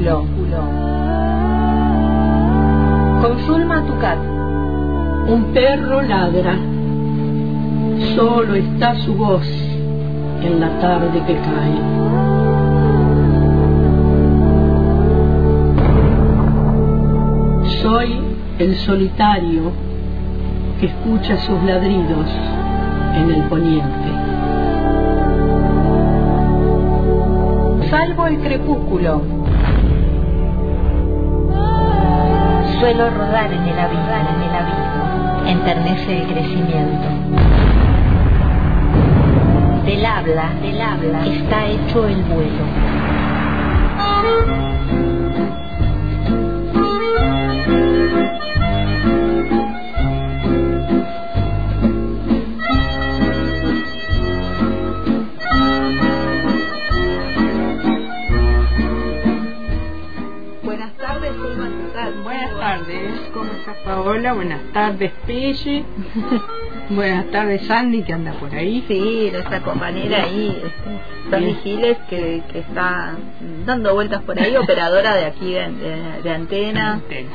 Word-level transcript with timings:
Crepúsculo. 0.00 0.60
Con 3.20 3.38
Zulma 3.46 3.84
Tucat. 3.86 4.18
Un 5.28 5.52
perro 5.52 6.00
ladra. 6.00 6.56
Solo 8.16 8.54
está 8.54 8.94
su 8.96 9.14
voz 9.14 9.46
en 10.42 10.58
la 10.58 10.70
tarde 10.80 11.22
que 11.26 11.34
cae. 11.34 11.80
Soy 17.82 18.20
el 18.58 18.76
solitario 18.76 19.72
que 20.80 20.86
escucha 20.86 21.36
sus 21.36 21.62
ladridos 21.62 22.26
en 23.16 23.30
el 23.30 23.42
poniente. 23.48 24.30
Salvo 27.90 28.26
el 28.26 28.38
crepúsculo. 28.38 29.39
Suelo 32.80 33.10
rodar 33.10 33.52
en 33.52 33.62
el 33.68 33.78
abismo, 33.78 34.08
en 34.08 34.40
el 34.40 34.54
abismo. 34.54 35.46
Enternece 35.46 36.22
el 36.22 36.26
crecimiento. 36.28 37.08
Del 39.84 40.06
habla, 40.06 40.48
del 40.62 40.80
habla, 40.80 41.26
está 41.26 41.66
hecho 41.66 42.08
el 42.08 42.22
vuelo. 42.22 42.64
Tardes, 62.90 63.20
¿cómo 63.32 63.52
estás 63.52 63.76
Paola? 63.84 64.32
Buenas 64.34 64.60
tardes 64.72 65.12
Pelle. 65.26 65.84
Buenas 66.90 67.30
tardes 67.30 67.66
Sandy 67.66 68.02
que 68.02 68.12
anda 68.12 68.32
por 68.32 68.52
ahí. 68.54 68.84
Sí, 68.88 69.28
nuestra 69.32 69.60
compañera 69.62 70.24
ahí, 70.24 70.60
Sandy. 71.30 71.54
Giles, 71.62 71.98
que, 72.08 72.42
que 72.52 72.58
está 72.60 73.14
dando 73.64 73.94
vueltas 73.94 74.22
por 74.24 74.38
ahí, 74.38 74.56
operadora 74.56 75.14
de 75.14 75.24
aquí 75.26 75.52
de, 75.52 75.70
de- 75.70 76.22
de 76.22 76.30
antena 76.30 76.92
Antena. 76.94 77.30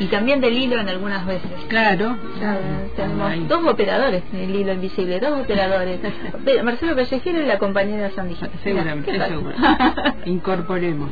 Y 0.00 0.06
también 0.06 0.40
del 0.40 0.56
hilo 0.56 0.78
en 0.80 0.88
algunas 0.88 1.26
veces. 1.26 1.50
Claro, 1.68 2.16
Ya, 2.40 2.58
tenemos 2.96 3.48
dos 3.48 3.66
operadores 3.66 4.22
en 4.32 4.40
el 4.40 4.54
hilo 4.56 4.72
invisible, 4.72 5.20
dos 5.20 5.40
operadores. 5.42 6.00
Pe- 6.44 6.62
Marcelo 6.62 6.94
Pellejero 6.96 7.40
y 7.42 7.46
la 7.46 7.58
compañera 7.58 8.10
Sandy 8.10 8.34
Giles. 8.34 8.52
seguramente, 8.62 9.12
Mira, 9.12 9.26
¿qué 9.28 9.32
seguro. 9.34 9.54
Incorporemos. 10.26 11.10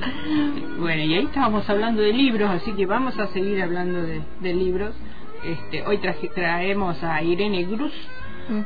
Bueno, 0.78 1.02
y 1.02 1.14
ahí 1.14 1.24
estábamos 1.24 1.68
hablando 1.70 2.02
de 2.02 2.12
libros, 2.12 2.50
así 2.50 2.72
que 2.72 2.86
vamos 2.86 3.18
a 3.18 3.26
seguir 3.28 3.62
hablando 3.62 4.02
de, 4.02 4.22
de 4.40 4.54
libros. 4.54 4.94
Este, 5.44 5.82
hoy 5.86 5.98
traje- 5.98 6.28
traemos 6.34 7.02
a 7.02 7.22
Irene 7.22 7.64
Cruz, 7.66 7.92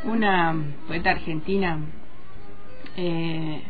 una 0.04 0.54
poeta 0.88 1.10
argentina. 1.10 1.78
Eh, 2.96 3.62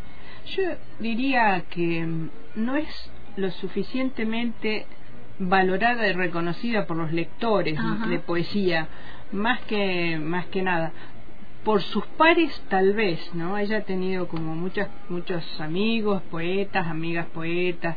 yo 0.56 0.62
diría 1.00 1.62
que 1.70 2.06
no 2.54 2.76
es 2.76 3.10
lo 3.36 3.50
suficientemente 3.50 4.86
valorada 5.38 6.06
y 6.08 6.12
reconocida 6.12 6.86
por 6.86 6.96
los 6.96 7.12
lectores 7.12 7.78
Ajá. 7.78 8.06
de 8.06 8.18
poesía, 8.20 8.88
más 9.32 9.60
que 9.62 10.18
más 10.18 10.46
que 10.46 10.62
nada 10.62 10.92
por 11.64 11.80
sus 11.80 12.04
pares 12.18 12.62
tal 12.68 12.92
vez, 12.92 13.34
¿no? 13.34 13.56
Ella 13.56 13.78
ha 13.78 13.84
tenido 13.84 14.28
como 14.28 14.54
muchas 14.54 14.88
muchos 15.08 15.42
amigos, 15.60 16.22
poetas, 16.30 16.86
amigas 16.86 17.26
poetas, 17.32 17.96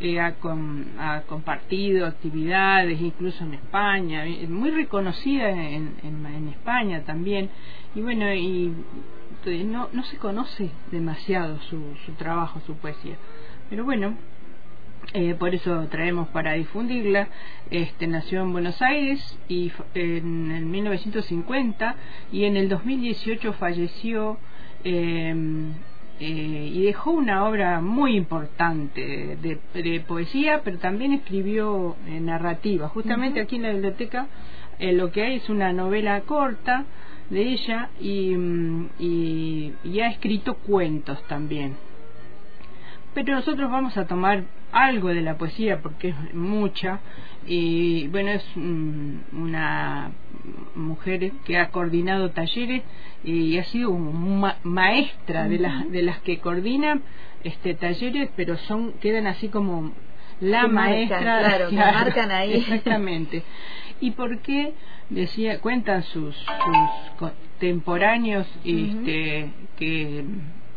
eh, 0.00 0.18
ha, 0.20 0.34
com- 0.34 0.84
ha 0.98 1.20
compartido 1.22 2.06
actividades 2.06 3.00
incluso 3.00 3.44
en 3.44 3.54
España, 3.54 4.26
eh, 4.26 4.48
muy 4.48 4.70
reconocida 4.72 5.48
en, 5.48 5.94
en, 6.02 6.26
en 6.26 6.48
España 6.48 7.04
también, 7.04 7.50
y 7.94 8.00
bueno, 8.00 8.34
y 8.34 8.74
eh, 9.46 9.62
no, 9.64 9.88
no 9.92 10.02
se 10.02 10.18
conoce 10.18 10.70
demasiado 10.90 11.60
su, 11.60 11.94
su 12.04 12.12
trabajo, 12.14 12.60
su 12.66 12.74
poesía, 12.76 13.14
pero 13.70 13.84
bueno, 13.84 14.16
eh, 15.14 15.34
por 15.34 15.54
eso 15.54 15.86
traemos 15.90 16.28
para 16.28 16.52
difundirla. 16.54 17.28
Este, 17.70 18.06
nació 18.06 18.42
en 18.42 18.52
Buenos 18.52 18.82
Aires 18.82 19.38
y 19.48 19.72
en 19.94 20.50
el 20.50 20.66
1950 20.66 21.94
y 22.32 22.44
en 22.44 22.56
el 22.56 22.68
2018 22.68 23.52
falleció 23.54 24.38
eh, 24.84 25.34
eh, 26.20 26.70
y 26.74 26.82
dejó 26.82 27.12
una 27.12 27.46
obra 27.48 27.80
muy 27.80 28.16
importante 28.16 29.36
de, 29.40 29.58
de 29.82 30.00
poesía, 30.00 30.60
pero 30.64 30.78
también 30.78 31.12
escribió 31.12 31.96
eh, 32.06 32.20
narrativa. 32.20 32.88
Justamente 32.88 33.40
aquí 33.40 33.56
en 33.56 33.62
la 33.62 33.70
biblioteca 33.72 34.26
lo 34.80 35.12
que 35.12 35.22
hay 35.22 35.36
es 35.36 35.48
una 35.48 35.72
novela 35.72 36.20
corta 36.22 36.84
de 37.30 37.42
ella 37.42 37.90
y, 38.00 38.34
mm, 38.36 38.88
y- 38.98 39.72
y 39.84 40.00
ha 40.00 40.08
escrito 40.08 40.54
cuentos 40.54 41.22
también 41.28 41.76
pero 43.14 43.32
nosotros 43.36 43.70
vamos 43.70 43.96
a 43.96 44.06
tomar 44.08 44.42
algo 44.74 45.08
de 45.08 45.22
la 45.22 45.36
poesía 45.38 45.80
porque 45.80 46.08
es 46.10 46.34
mucha 46.34 47.00
y 47.46 48.08
bueno 48.08 48.30
es 48.30 48.44
mm, 48.54 49.16
una 49.32 50.10
mujer 50.74 51.30
que 51.44 51.58
ha 51.58 51.68
coordinado 51.70 52.30
talleres 52.30 52.82
y 53.22 53.56
ha 53.58 53.64
sido 53.64 53.92
maestra 54.62 55.48
de 55.48 55.58
las 55.58 55.90
de 55.90 56.02
las 56.02 56.18
que 56.20 56.38
coordinan 56.40 57.02
este 57.44 57.74
talleres 57.74 58.30
pero 58.36 58.56
son 58.58 58.92
quedan 59.00 59.26
así 59.26 59.48
como 59.48 59.92
la 60.40 60.62
Que 60.62 60.68
marcan, 60.68 60.74
maestra 60.74 61.20
claro, 61.20 61.68
que 61.70 61.76
marcan 61.76 62.30
ahí. 62.32 62.52
exactamente. 62.54 63.42
Y 64.00 64.10
por 64.10 64.40
qué 64.40 64.74
decía 65.08 65.60
cuentan 65.60 66.02
sus, 66.02 66.34
sus 66.34 67.12
contemporáneos 67.18 68.46
este 68.64 69.50
que 69.78 70.24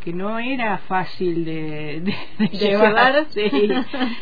que 0.08 0.14
no 0.14 0.40
era 0.40 0.78
fácil 0.78 1.44
de, 1.44 2.00
de, 2.00 2.16
de 2.40 2.48
De 2.48 2.58
llevar, 2.58 2.94
llevar. 3.14 3.26
sí, 3.32 3.52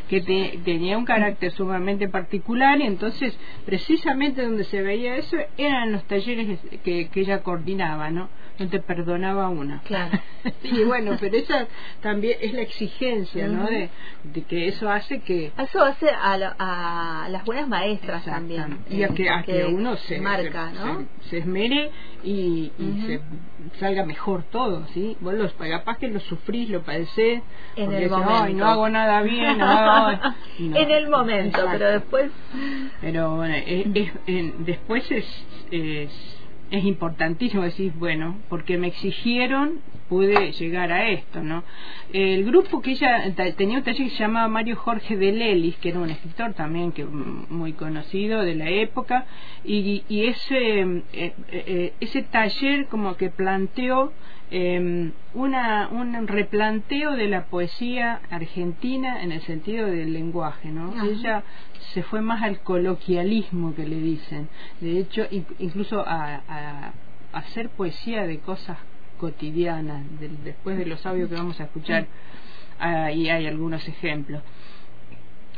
que 0.09 0.21
te- 0.21 0.59
tenía 0.65 0.97
un 0.97 1.05
carácter 1.05 1.51
sumamente 1.51 2.09
particular 2.09 2.79
y 2.81 2.87
entonces 2.87 3.37
precisamente 3.67 4.41
donde 4.41 4.63
se 4.63 4.81
veía 4.81 5.15
eso 5.15 5.37
eran 5.57 5.91
los 5.91 6.03
talleres 6.05 6.57
que, 6.83 7.07
que 7.09 7.19
ella 7.19 7.43
coordinaba, 7.43 8.09
¿no? 8.09 8.29
No 8.57 8.69
te 8.69 8.79
perdonaba 8.79 9.49
una. 9.49 9.81
Claro. 9.81 10.17
y 10.63 10.83
bueno, 10.85 11.17
pero 11.19 11.35
esa 11.37 11.67
también 12.01 12.37
es 12.41 12.53
la 12.53 12.61
exigencia, 12.61 13.47
¿no? 13.47 13.65
De, 13.67 13.89
de 14.23 14.41
que 14.43 14.69
eso 14.69 14.89
hace 14.89 15.19
que 15.19 15.51
Eso 15.57 15.83
hace 15.83 16.09
a, 16.09 16.37
la- 16.37 16.55
a 16.57 17.27
las 17.29 17.43
buenas 17.45 17.67
maestras 17.67 18.23
también. 18.25 18.79
Y 18.89 19.03
a 19.03 19.09
que, 19.09 19.29
a 19.29 19.43
que 19.43 19.65
uno 19.65 19.97
se 19.97 20.19
marca, 20.21 20.71
se, 20.71 20.79
¿no? 20.79 20.99
se- 21.23 21.29
se 21.29 21.37
esmere 21.39 21.91
y, 22.23 22.71
y 22.79 23.03
se 23.05 23.21
salga 23.77 24.05
mejor 24.05 24.43
todo, 24.43 24.87
¿sí? 24.93 25.17
Vos 25.19 25.33
los, 25.33 25.51
capaz 25.79 25.97
que 25.97 26.07
lo 26.07 26.19
sufrís, 26.19 26.69
lo 26.69 26.81
padecés, 26.83 27.41
En 27.75 27.91
el 27.91 27.97
decís, 28.01 28.11
momento. 28.11 28.33
"Ay, 28.43 28.53
no 28.53 28.65
hago 28.67 28.89
nada 28.89 29.21
bien, 29.21 29.57
no, 29.57 30.11
y 30.59 30.63
no. 30.69 30.77
en 30.77 30.91
el 30.91 31.09
momento, 31.09 31.57
Exacto. 31.59 31.69
pero 31.71 31.91
después 31.91 32.31
Pero 33.01 33.35
bueno, 33.35 33.55
es- 33.55 33.87
es- 33.93 34.11
en- 34.27 34.65
después 34.65 35.09
es, 35.11 35.25
es, 35.71 36.11
es 36.71 36.83
importantísimo 36.83 37.63
decir, 37.63 37.91
bueno, 37.95 38.37
porque 38.49 38.77
me 38.77 38.87
exigieron, 38.87 39.79
pude 40.09 40.51
llegar 40.51 40.91
a 40.91 41.09
esto, 41.09 41.41
¿no? 41.41 41.63
El 42.13 42.45
grupo 42.45 42.81
que 42.81 42.91
ella 42.91 43.23
tenía 43.57 43.77
un 43.79 43.83
taller 43.83 44.03
que 44.03 44.09
se 44.11 44.23
llamaba 44.23 44.47
Mario 44.47 44.75
Jorge 44.75 45.17
de 45.17 45.31
Lelis, 45.31 45.75
que 45.77 45.89
era 45.89 45.99
un 45.99 46.09
escritor 46.11 46.53
también 46.53 46.91
que 46.91 47.03
mm, 47.03 47.47
muy 47.49 47.73
conocido 47.73 48.41
de 48.41 48.55
la 48.55 48.69
época, 48.69 49.25
y, 49.63 50.03
y 50.07 50.25
ese, 50.27 50.79
eh, 50.81 51.01
eh, 51.13 51.33
eh, 51.51 51.93
ese 51.99 52.21
taller 52.23 52.85
como 52.87 53.15
que 53.17 53.29
planteó 53.31 54.11
eh, 54.51 55.11
una, 55.33 55.87
un 55.89 56.27
replanteo 56.27 57.11
de 57.15 57.27
la 57.27 57.45
poesía 57.45 58.21
argentina 58.29 59.23
en 59.23 59.31
el 59.31 59.41
sentido 59.41 59.87
del 59.87 60.13
lenguaje, 60.13 60.69
¿no? 60.71 60.91
Ajá. 60.91 61.05
Ella 61.05 61.43
se 61.93 62.03
fue 62.03 62.21
más 62.21 62.41
al 62.43 62.59
coloquialismo 62.61 63.73
que 63.75 63.87
le 63.87 63.97
dicen, 63.99 64.47
de 64.81 64.99
hecho 64.99 65.25
in- 65.31 65.45
incluso 65.59 66.01
a, 66.07 66.41
a- 66.47 66.91
a 67.33 67.37
hacer 67.39 67.69
poesía 67.69 68.25
de 68.27 68.39
cosas 68.39 68.77
cotidianas, 69.17 70.03
del- 70.19 70.43
después 70.43 70.77
de 70.77 70.85
los 70.85 71.05
audios 71.05 71.29
que 71.29 71.35
vamos 71.35 71.59
a 71.59 71.63
escuchar, 71.65 72.07
ahí 72.79 73.29
hay 73.29 73.47
algunos 73.47 73.87
ejemplos. 73.87 74.43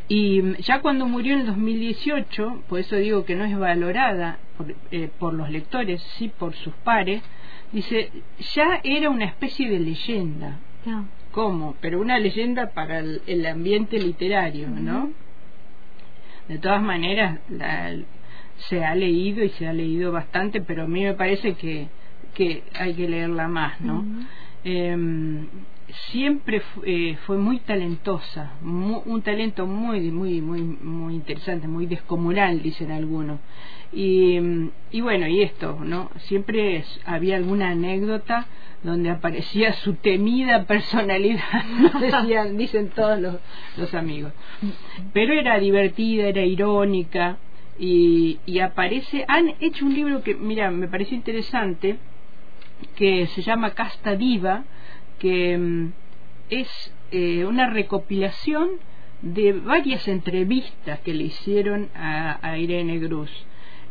Y 0.08 0.42
mm, 0.42 0.56
ya 0.60 0.82
cuando 0.82 1.06
murió 1.08 1.34
en 1.34 1.42
el 1.42 1.46
2018, 1.48 2.64
por 2.70 2.80
eso 2.80 2.96
digo 2.96 3.26
que 3.26 3.36
no 3.36 3.44
es 3.44 3.58
valorada 3.58 4.40
por, 4.58 4.74
eh, 4.92 5.10
por 5.20 5.34
los 5.34 5.50
lectores, 5.50 6.02
sí 6.18 6.30
por 6.30 6.54
sus 6.56 6.74
pares, 6.76 7.22
dice, 7.72 8.10
ya 8.56 8.80
era 8.84 9.10
una 9.10 9.26
especie 9.26 9.70
de 9.70 9.80
leyenda. 9.80 10.58
¿Cómo? 11.32 11.76
Pero 11.82 12.00
una 12.02 12.18
leyenda 12.20 12.72
para 12.72 13.00
el, 13.00 13.22
el 13.28 13.46
ambiente 13.46 14.00
literario, 14.00 14.68
¿no? 14.70 15.12
De 16.48 16.58
todas 16.60 16.82
maneras, 16.82 17.40
la- 17.50 17.96
se 18.58 18.84
ha 18.84 18.96
leído 18.96 19.44
y 19.44 19.50
se 19.50 19.68
ha 19.68 19.74
leído 19.74 20.12
bastante, 20.12 20.62
pero 20.62 20.84
a 20.84 20.88
mí 20.88 21.04
me 21.04 21.14
parece 21.14 21.54
que, 21.54 21.90
que 22.34 22.64
hay 22.74 22.94
que 22.96 23.08
leerla 23.08 23.48
más, 23.48 23.80
¿no? 23.82 24.04
Em, 24.64 25.48
siempre 26.12 26.62
eh, 26.86 27.18
fue 27.26 27.38
muy 27.38 27.60
talentosa, 27.60 28.54
un 28.62 29.22
talento 29.22 29.66
muy, 29.66 30.12
muy, 30.12 30.42
muy, 30.42 30.62
muy 30.62 31.16
interesante, 31.16 31.68
muy 31.68 31.86
descomunal, 31.86 32.62
dicen 32.62 32.92
algunos. 32.92 33.40
Y, 33.94 34.38
y 34.92 35.02
bueno, 35.02 35.28
y 35.28 35.42
esto, 35.42 35.80
¿no? 35.82 36.12
Siempre 36.18 36.84
había 37.06 37.38
alguna 37.38 37.70
anécdota 37.70 38.48
donde 38.84 39.10
aparecía 39.10 39.74
su 39.74 39.94
temida 39.94 40.66
personalidad, 40.66 41.64
decían, 42.00 42.58
dicen 42.58 42.90
todos 42.90 43.20
los, 43.20 43.36
los 43.78 43.94
amigos. 43.94 44.34
Pero 45.14 45.34
era 45.34 45.58
divertida, 45.60 46.28
era 46.28 46.42
irónica, 46.44 47.38
y, 47.80 48.40
y 48.46 48.60
aparece, 48.60 49.24
han 49.28 49.54
hecho 49.60 49.86
un 49.86 49.94
libro 49.94 50.24
que, 50.24 50.36
mira, 50.36 50.72
me 50.72 50.88
pareció 50.88 51.16
interesante, 51.16 51.98
que 52.96 53.28
se 53.28 53.42
llama 53.42 53.72
Casta 53.72 54.16
Diva, 54.16 54.64
que 55.20 55.58
mm, 55.58 55.94
es 56.50 56.94
eh, 57.12 57.46
una 57.46 57.70
recopilación 57.70 58.70
de 59.22 59.54
varias 59.54 60.08
entrevistas 60.08 61.00
que 61.00 61.14
le 61.14 61.26
hicieron 61.26 61.90
a, 61.96 62.58
Irene 62.58 63.00
Cruz 63.00 63.32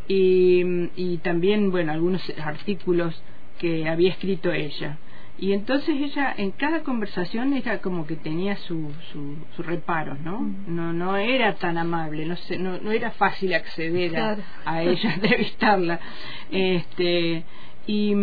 y, 0.08 0.62
mm, 0.64 0.90
y, 0.96 1.18
también, 1.18 1.70
bueno, 1.70 1.92
algunos 1.92 2.22
artículos 2.42 3.20
que 3.58 3.88
había 3.88 4.10
escrito 4.10 4.52
ella. 4.52 4.98
Y 5.38 5.52
entonces 5.52 5.94
ella 5.96 6.34
en 6.36 6.50
cada 6.52 6.82
conversación 6.82 7.52
era 7.52 7.80
como 7.82 8.06
que 8.06 8.16
tenía 8.16 8.56
su, 8.56 8.90
su, 9.12 9.36
su 9.54 9.62
reparo, 9.62 10.16
¿no? 10.24 10.40
Mm. 10.40 10.74
No 10.74 10.92
no 10.94 11.16
era 11.16 11.54
tan 11.56 11.76
amable, 11.76 12.24
no, 12.24 12.78
no 12.78 12.90
era 12.90 13.10
fácil 13.10 13.52
acceder 13.52 14.16
a, 14.16 14.38
a, 14.64 14.82
ella, 14.82 15.12
entrevistarla. 15.14 16.00
Este, 16.50 17.44
y, 17.86 18.14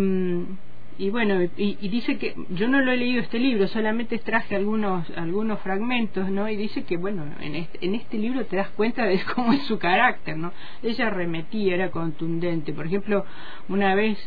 y 0.97 1.09
bueno, 1.09 1.41
y, 1.57 1.87
dice 1.87 2.17
que 2.17 2.35
yo 2.49 2.67
no 2.67 2.81
lo 2.81 2.91
he 2.91 2.97
leído 2.97 3.21
este 3.21 3.39
libro, 3.39 3.67
solamente 3.67 4.19
traje 4.19 4.55
algunos 4.55 5.09
algunos 5.15 5.59
fragmentos, 5.61 6.29
¿no? 6.29 6.47
Y 6.49 6.55
dice 6.55 6.83
que 6.83 6.97
bueno, 6.97 7.25
en 7.39 7.55
este, 7.55 7.85
en 7.85 7.95
este 7.95 8.17
libro 8.17 8.45
te 8.45 8.57
das 8.57 8.69
cuenta 8.69 9.05
de 9.05 9.21
cómo 9.35 9.53
es 9.53 9.63
su 9.63 9.79
carácter, 9.79 10.37
¿no? 10.37 10.51
Ella 10.83 11.09
remetía, 11.09 11.75
era 11.75 11.91
contundente. 11.91 12.73
Por 12.73 12.85
ejemplo, 12.85 13.25
una 13.69 13.95
vez 13.95 14.17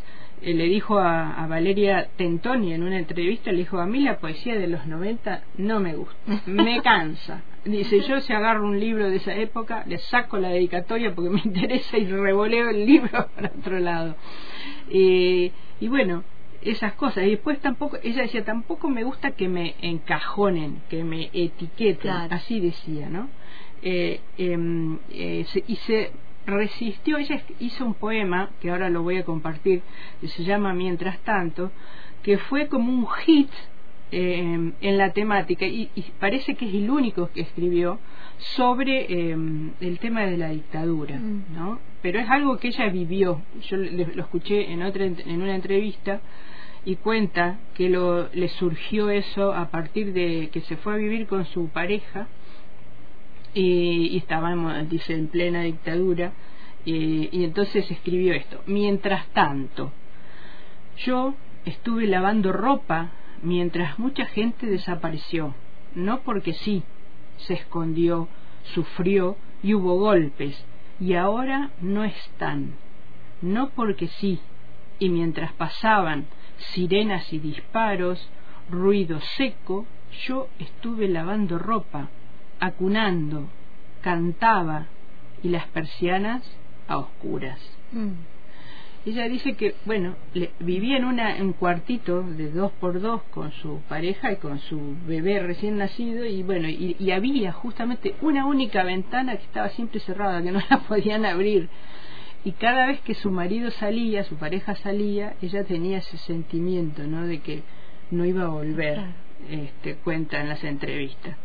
eh, 0.42 0.54
le 0.54 0.64
dijo 0.64 0.98
a, 0.98 1.46
Valeria 1.46 2.08
Tentoni 2.16 2.72
en 2.72 2.82
una 2.82 2.98
entrevista, 2.98 3.52
le 3.52 3.58
dijo, 3.58 3.78
a 3.78 3.86
mí 3.86 4.00
la 4.00 4.18
poesía 4.18 4.56
de 4.56 4.66
los 4.66 4.86
90 4.86 5.42
no 5.58 5.80
me 5.80 5.94
gusta, 5.94 6.16
me 6.46 6.82
cansa. 6.84 7.42
Dice, 7.66 8.00
yo 8.02 8.20
si 8.20 8.32
agarro 8.32 8.66
un 8.66 8.78
libro 8.78 9.10
de 9.10 9.16
esa 9.16 9.34
época, 9.34 9.82
le 9.86 9.98
saco 9.98 10.38
la 10.38 10.50
dedicatoria 10.50 11.14
porque 11.14 11.30
me 11.30 11.40
interesa 11.44 11.98
y 11.98 12.06
revoleo 12.06 12.70
el 12.70 12.86
libro 12.86 13.28
para 13.34 13.50
otro 13.58 13.78
lado. 13.80 14.16
Eh, 14.88 15.50
y 15.80 15.88
bueno, 15.88 16.22
esas 16.62 16.94
cosas. 16.94 17.24
Y 17.24 17.30
después 17.30 17.60
tampoco, 17.60 17.98
ella 18.02 18.22
decía, 18.22 18.44
tampoco 18.44 18.88
me 18.88 19.04
gusta 19.04 19.32
que 19.32 19.48
me 19.48 19.74
encajonen, 19.80 20.82
que 20.88 21.04
me 21.04 21.30
etiqueten, 21.32 22.10
así 22.10 22.60
decía, 22.60 23.08
¿no? 23.08 23.28
Eh, 23.82 24.20
em, 24.38 24.98
y 25.10 25.76
se 25.76 26.12
resistió, 26.46 27.18
ella 27.18 27.42
hizo 27.58 27.84
un 27.84 27.94
poema, 27.94 28.50
que 28.60 28.70
ahora 28.70 28.88
lo 28.88 29.02
voy 29.02 29.18
a 29.18 29.24
compartir, 29.24 29.82
que 30.20 30.28
se 30.28 30.44
llama 30.44 30.72
Mientras 30.72 31.18
tanto, 31.20 31.72
que 32.22 32.38
fue 32.38 32.68
como 32.68 32.92
un 32.92 33.06
hit 33.08 33.50
eh, 34.12 34.72
en 34.80 34.98
la 34.98 35.12
temática 35.12 35.66
y, 35.66 35.90
parece 36.20 36.54
que 36.54 36.68
es 36.68 36.74
el 36.74 36.90
único 36.90 37.28
que 37.32 37.40
escribió 37.40 37.98
sobre 38.38 39.06
eh, 39.08 39.36
el 39.80 39.98
tema 39.98 40.22
de 40.22 40.36
la 40.36 40.50
dictadura, 40.50 41.18
mm. 41.18 41.54
¿no? 41.54 41.80
Pero 42.02 42.20
es 42.20 42.28
algo 42.30 42.58
que 42.58 42.68
ella 42.68 42.88
vivió. 42.88 43.42
Yo 43.68 43.76
lo 43.76 44.22
escuché 44.22 44.70
en 44.70 44.82
otra 44.82 45.06
en 45.06 45.42
una 45.42 45.54
entrevista 45.54 46.20
y 46.84 46.94
cuenta 46.96 47.58
que 47.74 47.88
lo, 47.88 48.28
le 48.32 48.48
surgió 48.48 49.10
eso 49.10 49.52
a 49.52 49.70
partir 49.70 50.12
de 50.12 50.50
que 50.52 50.60
se 50.60 50.76
fue 50.76 50.94
a 50.94 50.96
vivir 50.96 51.26
con 51.26 51.44
su 51.46 51.68
pareja 51.68 52.28
y, 53.54 54.08
y 54.12 54.16
estábamos, 54.18 54.88
dice, 54.88 55.14
en 55.14 55.26
plena 55.26 55.62
dictadura, 55.62 56.32
y, 56.84 57.28
y 57.32 57.42
entonces 57.42 57.90
escribió 57.90 58.34
esto. 58.34 58.62
Mientras 58.66 59.26
tanto, 59.30 59.92
yo 60.98 61.34
estuve 61.64 62.06
lavando 62.06 62.52
ropa 62.52 63.10
mientras 63.42 63.98
mucha 63.98 64.26
gente 64.26 64.66
desapareció, 64.66 65.54
no 65.94 66.20
porque 66.20 66.52
sí, 66.52 66.82
se 67.38 67.54
escondió, 67.54 68.28
sufrió 68.74 69.36
y 69.62 69.74
hubo 69.74 69.98
golpes, 69.98 70.64
y 71.00 71.14
ahora 71.14 71.70
no 71.80 72.04
están, 72.04 72.74
no 73.42 73.70
porque 73.70 74.08
sí, 74.08 74.40
y 74.98 75.08
mientras 75.08 75.52
pasaban 75.52 76.26
sirenas 76.56 77.32
y 77.32 77.38
disparos, 77.38 78.28
ruido 78.70 79.20
seco, 79.36 79.86
yo 80.26 80.48
estuve 80.58 81.08
lavando 81.08 81.58
ropa, 81.58 82.08
acunando, 82.60 83.48
cantaba 84.00 84.86
y 85.42 85.48
las 85.48 85.66
persianas 85.68 86.42
a 86.88 86.98
oscuras. 86.98 87.60
Mm. 87.92 88.12
Ella 89.06 89.28
dice 89.28 89.54
que, 89.54 89.76
bueno, 89.84 90.16
vivía 90.58 90.96
en 90.96 91.04
una, 91.04 91.36
un 91.36 91.52
cuartito 91.52 92.24
de 92.24 92.50
dos 92.50 92.72
por 92.72 93.00
dos 93.00 93.22
con 93.30 93.52
su 93.52 93.80
pareja 93.88 94.32
y 94.32 94.36
con 94.36 94.58
su 94.58 94.96
bebé 95.06 95.38
recién 95.38 95.78
nacido 95.78 96.24
y 96.24 96.42
bueno, 96.42 96.68
y, 96.68 96.96
y 96.98 97.12
había 97.12 97.52
justamente 97.52 98.16
una 98.20 98.46
única 98.46 98.82
ventana 98.82 99.36
que 99.36 99.44
estaba 99.44 99.68
siempre 99.68 100.00
cerrada, 100.00 100.42
que 100.42 100.50
no 100.50 100.60
la 100.68 100.78
podían 100.88 101.24
abrir. 101.24 101.68
Y 102.44 102.50
cada 102.52 102.86
vez 102.86 103.00
que 103.02 103.14
su 103.14 103.30
marido 103.30 103.70
salía, 103.70 104.24
su 104.24 104.34
pareja 104.34 104.74
salía, 104.74 105.34
ella 105.40 105.62
tenía 105.62 105.98
ese 105.98 106.16
sentimiento, 106.18 107.04
¿no? 107.04 107.28
De 107.28 107.38
que 107.38 107.62
no 108.10 108.24
iba 108.24 108.42
a 108.42 108.48
volver, 108.48 109.04
este, 109.48 109.94
cuenta 109.96 110.40
en 110.40 110.48
las 110.48 110.64
entrevistas. 110.64 111.36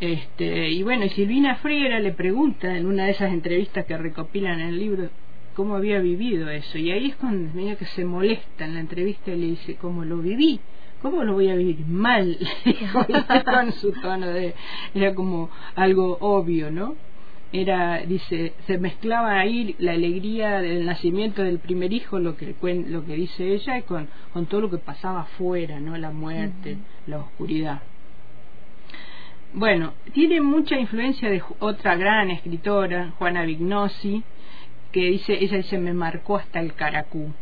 Este, 0.00 0.70
y 0.70 0.82
bueno, 0.82 1.04
y 1.04 1.10
Silvina 1.10 1.56
Friera 1.56 2.00
le 2.00 2.12
pregunta 2.12 2.74
en 2.76 2.86
una 2.86 3.04
de 3.04 3.10
esas 3.10 3.30
entrevistas 3.30 3.84
que 3.84 3.96
recopilan 3.98 4.60
en 4.60 4.68
el 4.68 4.78
libro 4.78 5.10
cómo 5.56 5.74
había 5.74 6.00
vivido 6.00 6.50
eso. 6.50 6.76
Y 6.76 6.90
ahí 6.90 7.06
es 7.06 7.16
cuando 7.16 7.50
mira 7.54 7.76
que 7.76 7.86
se 7.86 8.04
molesta 8.04 8.66
en 8.66 8.74
la 8.74 8.80
entrevista 8.80 9.32
y 9.32 9.40
le 9.40 9.46
dice, 9.46 9.76
¿cómo 9.76 10.04
lo 10.04 10.18
viví? 10.18 10.60
¿Cómo 11.00 11.24
lo 11.24 11.32
voy 11.32 11.48
a 11.48 11.54
vivir? 11.54 11.84
Mal, 11.86 12.38
con 13.44 13.72
su 13.72 13.92
tono 13.92 14.26
de... 14.26 14.54
Era 14.94 15.14
como 15.14 15.48
algo 15.74 16.18
obvio, 16.20 16.70
¿no? 16.70 16.94
Era, 17.52 18.02
dice, 18.04 18.52
se 18.66 18.76
mezclaba 18.76 19.38
ahí 19.38 19.74
la 19.78 19.92
alegría 19.92 20.60
del 20.60 20.84
nacimiento 20.84 21.42
del 21.42 21.58
primer 21.58 21.92
hijo, 21.92 22.18
lo 22.18 22.36
que, 22.36 22.54
lo 22.88 23.06
que 23.06 23.14
dice 23.14 23.54
ella, 23.54 23.80
con, 23.82 24.08
con 24.34 24.46
todo 24.46 24.62
lo 24.62 24.70
que 24.70 24.78
pasaba 24.78 25.22
afuera, 25.22 25.80
¿no? 25.80 25.96
La 25.96 26.10
muerte, 26.10 26.76
la 27.06 27.18
oscuridad. 27.18 27.80
Bueno, 29.54 29.94
tiene 30.12 30.42
mucha 30.42 30.78
influencia 30.78 31.30
de 31.30 31.42
otra 31.60 31.96
gran 31.96 32.30
escritora, 32.30 33.14
Juana 33.18 33.44
Vignosi, 33.44 34.22
que 34.92 35.00
dice, 35.10 35.36
ella 35.40 35.58
dice, 35.58 35.78
me 35.78 35.92
marcó 35.92 36.36
hasta 36.36 36.60
el 36.60 36.74
caracú. 36.74 37.32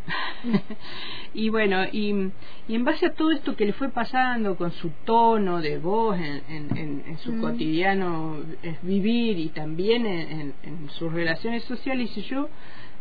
y 1.35 1.49
bueno, 1.49 1.85
y, 1.93 2.33
y, 2.69 2.75
en 2.75 2.85
base 2.85 3.07
a 3.07 3.13
todo 3.13 3.31
esto 3.33 3.57
que 3.57 3.67
le 3.67 3.73
fue 3.73 3.91
pasando 3.91 4.57
con 4.57 4.73
su 4.73 4.91
tono 5.05 5.61
de 5.61 5.79
voz 5.79 6.19
en, 6.19 6.43
en, 6.77 7.19
su 7.19 7.41
cotidiano 7.41 8.39
vivir 8.83 9.39
y 9.39 9.49
también 9.49 10.07
en, 10.07 10.55
sus 10.91 11.13
relaciones 11.13 11.65
sociales, 11.65 12.15
dice 12.15 12.29
yo, 12.29 12.49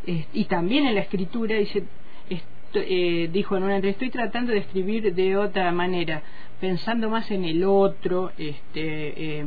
y 0.05 0.45
también 0.45 0.85
en 0.85 0.95
la 0.95 1.01
escritura, 1.01 1.55
dice, 1.55 1.83
eh, 2.75 3.29
dijo 3.31 3.55
en 3.55 3.63
una 3.63 3.75
entrevista, 3.75 4.05
estoy 4.05 4.21
tratando 4.21 4.51
de 4.51 4.59
escribir 4.59 5.13
de 5.13 5.37
otra 5.37 5.71
manera 5.71 6.23
pensando 6.59 7.07
más 7.09 7.29
en 7.29 7.45
el 7.45 7.63
otro, 7.63 8.31
este, 8.37 9.39
eh, 9.39 9.45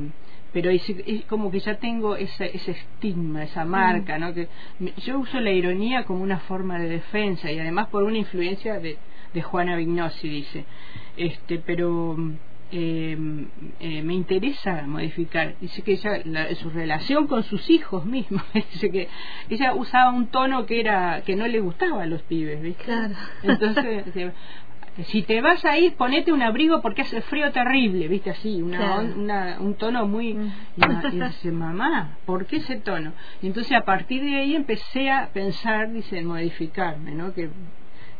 pero 0.53 0.71
es, 0.71 0.83
como 1.29 1.51
que 1.51 1.61
ya 1.61 1.77
tengo 1.77 2.17
ese, 2.17 2.57
ese 2.57 2.73
estigma, 2.73 3.45
esa 3.45 3.65
marca, 3.65 4.19
¿no? 4.19 4.33
Que 4.33 4.49
yo 4.99 5.19
uso 5.19 5.41
la 5.41 5.51
ironía 5.51 6.05
como 6.05 6.23
una 6.23 6.39
forma 6.41 6.79
de 6.79 6.89
defensa 6.89 7.51
y 7.51 7.59
además 7.59 7.89
por 7.89 8.05
una 8.05 8.19
influencia 8.19 8.79
de, 8.81 8.97
de 9.35 9.43
Juana 9.43 9.77
Vignosi, 9.77 10.29
dice, 10.29 10.65
este, 11.17 11.59
pero 11.59 12.17
eh, 12.73 13.17
eh, 13.79 14.03
me 14.03 14.15
interesa 14.15 14.83
modificar. 14.87 15.55
Dice 15.61 15.83
que 15.83 15.93
ella, 15.93 16.55
su 16.57 16.71
relación 16.71 17.27
con 17.27 17.45
sus 17.45 17.71
hijos 17.71 18.05
mismos, 18.05 18.43
dice 18.55 18.91
que 18.91 19.09
ella 19.49 19.75
usaba 19.75 20.11
un 20.11 20.27
tono 20.29 20.67
que 20.67 20.81
era 20.81 21.23
que 21.25 21.37
no 21.37 21.47
le 21.47 21.61
gustaba 21.61 22.03
a 22.03 22.07
los 22.07 22.23
pibes, 22.23 22.61
¿viste? 22.63 22.85
Claro. 22.85 23.15
Entonces, 23.43 24.05
si 25.05 25.23
te 25.23 25.41
vas 25.43 25.65
a 25.65 25.79
ir, 25.79 25.95
ponete 25.95 26.33
un 26.33 26.43
abrigo 26.43 26.81
porque 26.81 27.03
hace 27.03 27.21
frío 27.21 27.53
terrible, 27.53 28.09
¿viste? 28.09 28.31
Así, 28.31 28.63
una, 28.63 29.59
un 29.61 29.75
tono 29.75 30.07
muy... 30.07 30.35
Mm. 30.35 30.53
Y, 30.77 31.19
dice, 31.19 31.53
mamá, 31.53 32.17
¿por 32.25 32.47
qué 32.47 32.57
ese 32.57 32.77
tono? 32.77 33.13
Y 33.43 33.49
entonces 33.49 33.77
a 33.77 33.85
partir 33.85 34.23
de 34.23 34.37
ahí 34.37 34.55
empecé 34.55 35.11
a 35.11 35.29
pensar, 35.33 35.93
dice, 35.93 36.19
en 36.19 36.27
modificarme, 36.27 37.13
¿no? 37.13 37.35
Que, 37.35 37.51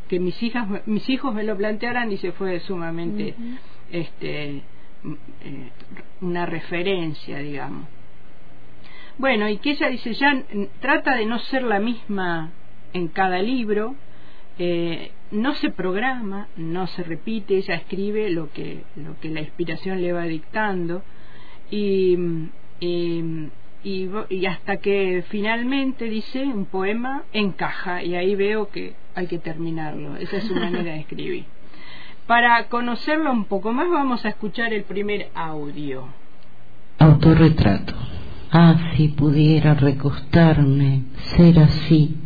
que 0.09 0.21
mis, 0.21 0.43
hijas, 0.43 0.69
mis 0.87 1.09
hijos 1.09 1.35
me 1.35 1.45
lo 1.45 1.57
plantearan 1.57 2.13
y 2.13 2.19
se 2.19 2.33
fue 2.33 2.61
sumamente 2.61 3.35
este, 3.91 4.57
eh, 4.57 5.71
una 6.21 6.47
referencia, 6.47 7.39
digamos. 7.39 7.89
Bueno, 9.19 9.49
y 9.49 9.57
que 9.59 9.71
ella 9.71 9.89
dice, 9.89 10.13
ya 10.13 10.43
trata 10.81 11.15
de 11.15 11.25
no 11.25 11.39
ser 11.39 11.63
la 11.63 11.81
misma 11.81 12.51
en 12.93 13.09
cada 13.09 13.41
libro, 13.41 13.95
eh, 14.59 15.11
no 15.31 15.55
se 15.55 15.71
programa, 15.71 16.49
no 16.57 16.87
se 16.87 17.03
repite, 17.03 17.57
ella 17.57 17.75
escribe 17.75 18.31
lo 18.31 18.51
que, 18.53 18.85
lo 18.97 19.19
que 19.21 19.31
la 19.31 19.41
inspiración 19.41 20.01
le 20.01 20.13
va 20.13 20.25
dictando 20.25 21.03
y, 21.71 22.17
y, 22.81 23.25
y, 23.83 24.47
hasta 24.47 24.77
que 24.79 25.25
finalmente 25.29 26.05
dice 26.07 26.45
un 26.45 26.67
poema 26.67 27.25
encaja 27.33 28.03
y 28.03 28.15
ahí 28.15 28.35
veo 28.35 28.69
que 28.69 28.95
hay 29.15 29.27
que 29.27 29.39
terminarlo, 29.39 30.17
esa 30.17 30.37
es 30.37 30.45
su 30.45 30.55
manera 30.55 30.93
de 30.93 31.01
escribir. 31.01 31.45
Para 32.27 32.69
conocerlo 32.69 33.33
un 33.33 33.45
poco 33.45 33.73
más 33.73 33.89
vamos 33.89 34.25
a 34.25 34.31
escuchar 34.31 34.73
el 34.73 34.83
primer 34.83 35.29
audio. 35.35 36.09
Autorretrato. 36.99 37.95
Ah, 38.51 38.93
si 38.97 39.09
pudiera 39.09 39.75
recostarme, 39.75 41.03
ser 41.37 41.59
así 41.61 42.17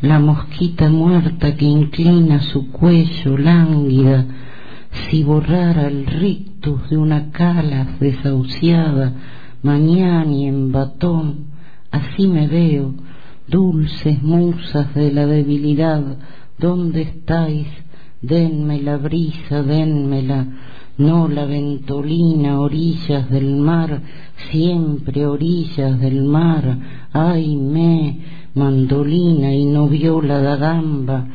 la 0.00 0.18
mosquita 0.18 0.90
muerta 0.90 1.56
que 1.56 1.64
inclina 1.64 2.40
su 2.40 2.70
cuello 2.70 3.38
lánguida, 3.38 4.26
si 5.08 5.22
borrara 5.22 5.88
el 5.88 6.06
rictus 6.06 6.88
de 6.90 6.96
una 6.96 7.30
cala 7.30 7.96
desahuciada, 8.00 9.12
mañana 9.62 10.30
y 10.30 10.46
en 10.46 10.72
batón, 10.72 11.46
así 11.90 12.26
me 12.26 12.46
veo, 12.46 12.94
dulces 13.48 14.22
musas 14.22 14.94
de 14.94 15.12
la 15.12 15.26
debilidad, 15.26 16.02
¿dónde 16.58 17.02
estáis? 17.02 17.68
Denme 18.20 18.80
la 18.82 18.96
brisa, 18.96 19.62
denmela, 19.62 20.46
no 20.98 21.28
la 21.28 21.44
ventolina, 21.44 22.58
orillas 22.60 23.30
del 23.30 23.56
mar, 23.56 24.00
siempre 24.50 25.26
orillas 25.26 26.00
del 26.00 26.24
mar, 26.24 26.78
ay 27.12 27.56
me, 27.56 28.18
mandolina 28.56 29.54
y 29.54 29.66
no 29.66 29.86
viola 29.86 30.40
da 30.40 30.56
gamba, 30.56 31.26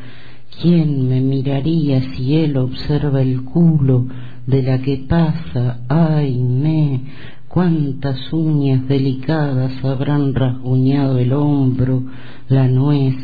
¿quién 0.60 1.08
me 1.08 1.20
miraría 1.20 2.02
si 2.10 2.36
él 2.36 2.56
observa 2.56 3.22
el 3.22 3.42
culo 3.44 4.06
de 4.46 4.62
la 4.62 4.82
que 4.82 5.06
pasa? 5.08 5.80
Ay, 5.88 6.36
me, 6.36 7.00
cuántas 7.48 8.32
uñas 8.32 8.86
delicadas 8.88 9.72
habrán 9.84 10.34
rasguñado 10.34 11.18
el 11.18 11.32
hombro, 11.32 12.02
la 12.48 12.66
nuez, 12.66 13.14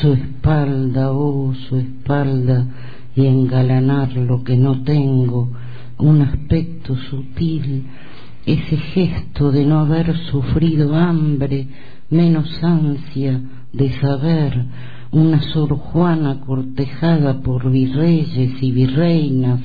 su 0.00 0.12
espalda, 0.12 1.10
oh, 1.10 1.54
su 1.68 1.76
espalda, 1.76 2.66
y 3.16 3.26
engalanar 3.26 4.12
lo 4.16 4.44
que 4.44 4.56
no 4.56 4.82
tengo, 4.82 5.50
un 5.98 6.20
aspecto 6.20 6.94
sutil, 6.94 7.86
ese 8.44 8.76
gesto 8.76 9.50
de 9.50 9.64
no 9.64 9.80
haber 9.80 10.16
sufrido 10.30 10.94
hambre, 10.94 11.68
menos 12.10 12.62
ansia 12.62 13.40
de 13.72 13.92
saber, 14.00 14.66
una 15.12 15.40
Sor 15.42 15.76
Juana 15.76 16.40
cortejada 16.40 17.40
por 17.40 17.70
virreyes 17.70 18.62
y 18.62 18.70
virreinas, 18.70 19.60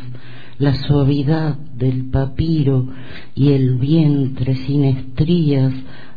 la 0.58 0.74
suavidad 0.74 1.58
del 1.58 2.06
papiro 2.06 2.88
y 3.36 3.50
el 3.50 3.76
vientre 3.76 4.56
sin 4.56 4.86
estrías, 4.86 5.74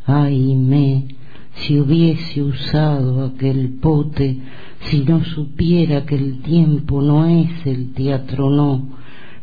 ay 0.06 0.54
me, 0.54 1.08
si 1.54 1.78
hubiese 1.80 2.42
usado 2.42 3.24
aquel 3.24 3.78
pote, 3.80 4.38
si 4.82 5.00
no 5.00 5.24
supiera 5.24 6.06
que 6.06 6.14
el 6.14 6.40
tiempo 6.40 7.02
no 7.02 7.26
es 7.26 7.50
el 7.66 7.92
teatro 7.92 8.48
no, 8.48 8.88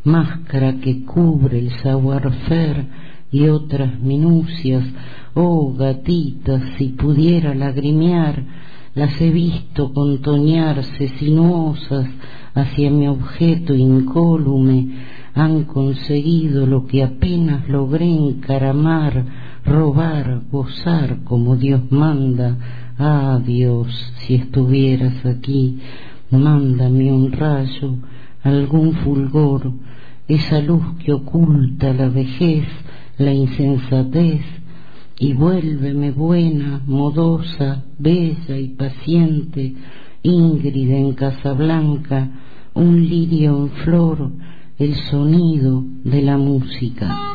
máscara 0.03 0.79
que 0.79 1.03
cubre 1.03 1.59
el 1.59 1.71
savoir-faire 1.71 2.85
y 3.31 3.47
otras 3.49 3.99
minucias, 3.99 4.83
oh 5.35 5.73
gatitas, 5.73 6.61
si 6.77 6.89
pudiera 6.89 7.53
lagrimear, 7.53 8.43
las 8.95 9.19
he 9.21 9.29
visto 9.29 9.93
contoñarse 9.93 11.09
sinuosas 11.19 12.07
hacia 12.53 12.89
mi 12.89 13.07
objeto 13.07 13.75
incólume, 13.75 14.87
han 15.33 15.65
conseguido 15.65 16.65
lo 16.65 16.87
que 16.87 17.03
apenas 17.03 17.67
logré 17.67 18.05
encaramar, 18.09 19.25
robar, 19.65 20.43
gozar 20.49 21.23
como 21.25 21.57
Dios 21.57 21.81
manda. 21.91 22.57
Ah, 22.97 23.41
Dios, 23.45 23.87
si 24.19 24.35
estuvieras 24.35 25.25
aquí, 25.25 25.79
mándame 26.31 27.11
un 27.11 27.33
rayo, 27.33 27.95
algún 28.43 28.93
fulgor, 28.93 29.73
esa 30.29 30.61
luz 30.61 30.83
que 31.03 31.11
oculta 31.11 31.93
la 31.93 32.07
vejez, 32.07 32.65
la 33.17 33.33
insensatez, 33.33 34.41
y 35.19 35.33
vuélveme 35.33 36.11
buena, 36.11 36.81
modosa, 36.85 37.83
bella 37.97 38.57
y 38.57 38.69
paciente, 38.69 39.73
íngrida 40.23 40.95
en 40.95 41.13
Casablanca, 41.13 42.29
un 42.73 43.07
lirio 43.07 43.57
en 43.57 43.69
flor, 43.83 44.31
el 44.77 44.95
sonido 44.95 45.83
de 46.03 46.21
la 46.21 46.37
música. 46.37 47.34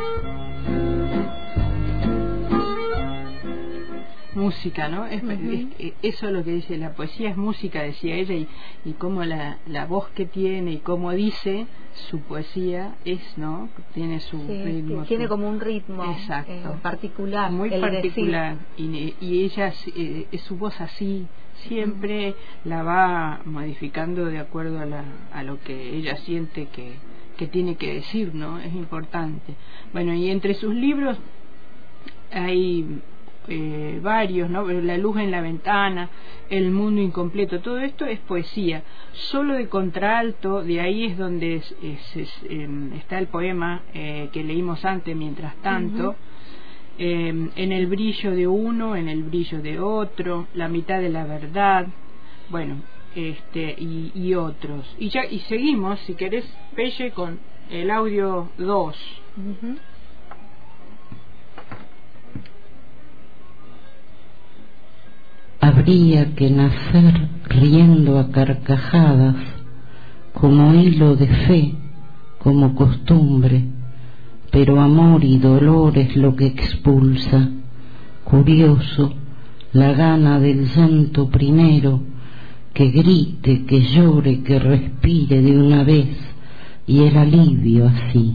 Música, 4.41 4.89
¿no? 4.89 5.07
Es, 5.07 5.23
eso 6.03 6.27
es 6.27 6.33
lo 6.33 6.43
que 6.43 6.53
dice, 6.53 6.77
la 6.79 6.95
poesía 6.95 7.31
es 7.31 7.37
música, 7.37 7.83
decía 7.83 8.15
ella, 8.17 8.35
y, 8.35 8.49
y 8.85 8.93
cómo 8.93 9.25
la, 9.25 9.59
la 9.67 9.87
voz 9.87 10.09
que 10.11 10.27
tiene 10.27 10.73
y 10.73 10.79
cómo 10.79 11.13
dice 11.13 11.67
su 12.09 12.21
poesía 12.21 12.95
es, 13.05 13.21
¿no? 13.37 13.69
Tiene 13.95 14.21
su 14.21 14.39
ritmo. 14.39 15.05
Tiene 15.05 15.29
como 15.29 15.49
un 15.49 15.61
ritmo 15.61 16.05
Exacto. 16.13 16.53
Eh, 16.53 16.79
particular. 16.83 17.51
Muy 17.51 17.71
particular. 17.71 18.57
Y, 18.77 19.15
y, 19.21 19.45
ella, 19.45 19.73
eh, 19.95 20.27
es 20.31 20.41
su 20.43 20.57
voz 20.57 20.81
así, 20.81 21.27
siempre 21.69 22.35
la 22.65 22.83
va 22.83 23.41
modificando 23.45 24.25
de 24.27 24.39
acuerdo 24.39 24.81
a, 24.81 24.87
la, 24.87 25.05
a 25.33 25.43
lo 25.43 25.61
que 25.61 25.97
ella 25.97 26.17
siente 26.17 26.67
que, 26.67 26.95
que 27.37 27.47
tiene 27.47 27.77
que 27.77 27.95
decir, 27.95 28.35
¿no? 28.35 28.59
Es 28.59 28.73
importante. 28.73 29.55
Bueno, 29.93 30.15
y 30.15 30.31
entre 30.31 30.55
sus 30.55 30.75
libros 30.75 31.19
hay 32.33 33.01
eh, 33.49 33.99
varios, 34.03 34.51
¿no? 34.51 34.67
La 34.69 34.99
luz 34.99 35.17
en 35.19 35.31
la 35.31 35.41
ventana, 35.41 36.11
El 36.51 36.71
mundo 36.71 37.01
incompleto, 37.01 37.61
todo 37.61 37.79
esto 37.79 38.05
es 38.05 38.19
poesía. 38.21 38.83
Solo 39.13 39.55
de 39.55 39.69
contralto, 39.69 40.63
de 40.63 40.81
ahí 40.81 41.05
es 41.07 41.17
donde 41.17 41.63
em, 42.49 42.93
está 42.95 43.19
el 43.19 43.29
poema 43.29 43.83
eh, 43.95 44.29
que 44.33 44.45
leímos 44.45 44.85
antes, 44.85 45.17
mientras 45.17 45.55
tanto. 45.63 46.17
Em, 46.99 47.51
en 47.57 47.73
el 47.73 47.87
brillo 47.87 48.33
de 48.33 48.47
uno, 48.47 48.95
en 48.95 49.09
el 49.09 49.23
brillo 49.23 49.63
de 49.63 49.81
otro, 49.81 50.49
la 50.55 50.69
mitad 50.69 51.01
de 51.01 51.09
la 51.09 51.25
verdad, 51.25 51.87
bueno, 52.51 52.83
este 53.15 53.75
y, 53.79 54.35
otros. 54.35 54.85
Y 54.99 55.09
ya 55.09 55.25
y 55.25 55.39
seguimos, 55.41 55.99
si 56.01 56.15
querés, 56.15 56.45
Pelle, 56.75 57.11
con 57.13 57.39
el 57.71 57.91
audio 57.91 58.51
2. 58.59 58.97
Habría 65.81 66.35
que 66.35 66.51
nacer 66.51 67.29
riendo 67.49 68.19
a 68.19 68.31
carcajadas, 68.31 69.37
como 70.35 70.75
hilo 70.75 71.17
de 71.17 71.27
fe, 71.27 71.75
como 72.39 72.75
costumbre, 72.75 73.65
pero 74.51 74.79
amor 74.79 75.25
y 75.25 75.39
dolor 75.39 75.97
es 75.97 76.17
lo 76.17 76.37
que 76.37 76.49
expulsa, 76.49 77.49
curioso, 78.25 79.15
la 79.73 79.93
gana 79.95 80.39
del 80.39 80.67
llanto 80.67 81.31
primero, 81.31 82.03
que 82.75 82.91
grite, 82.91 83.65
que 83.65 83.81
llore, 83.81 84.43
que 84.43 84.59
respire 84.59 85.41
de 85.41 85.59
una 85.59 85.83
vez, 85.83 86.15
y 86.87 87.05
el 87.05 87.17
alivio 87.17 87.89
así, 87.89 88.35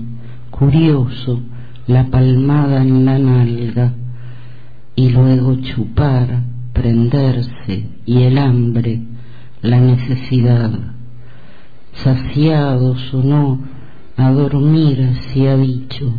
curioso, 0.49 1.41
la 1.85 2.07
palmada 2.07 2.81
en 2.81 3.05
la 3.05 3.19
nalga, 3.19 3.93
y 4.95 5.09
luego 5.09 5.55
chupar, 5.57 6.54
prenderse 6.75 7.87
y 8.05 8.23
el 8.23 8.37
hambre, 8.37 9.01
la 9.61 9.79
necesidad. 9.79 10.71
Saciados 12.03 13.13
o 13.13 13.23
no, 13.23 13.59
a 14.17 14.29
dormir 14.31 15.17
se 15.33 15.49
ha 15.49 15.55
dicho. 15.55 16.13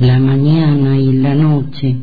La 0.00 0.18
mañana 0.18 0.96
y 0.96 1.12
la 1.12 1.34
noche, 1.34 1.98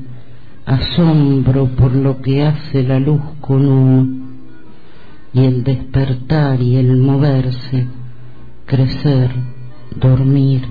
asombro 0.66 1.66
por 1.76 1.94
lo 1.96 2.22
que 2.22 2.44
hace 2.44 2.84
la 2.84 3.00
luz 3.00 3.22
con 3.42 3.66
uno, 3.66 4.08
y 5.34 5.40
el 5.44 5.64
despertar 5.64 6.62
y 6.62 6.76
el 6.76 6.98
moverse, 6.98 7.88
crecer, 8.66 9.32
dormir. 10.00 10.62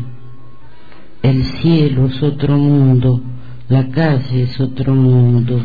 El 1.23 1.43
cielo 1.43 2.07
es 2.07 2.23
otro 2.23 2.57
mundo, 2.57 3.21
la 3.69 3.89
calle 3.89 4.45
es 4.45 4.61
otro 4.61 4.95
mundo 4.95 5.61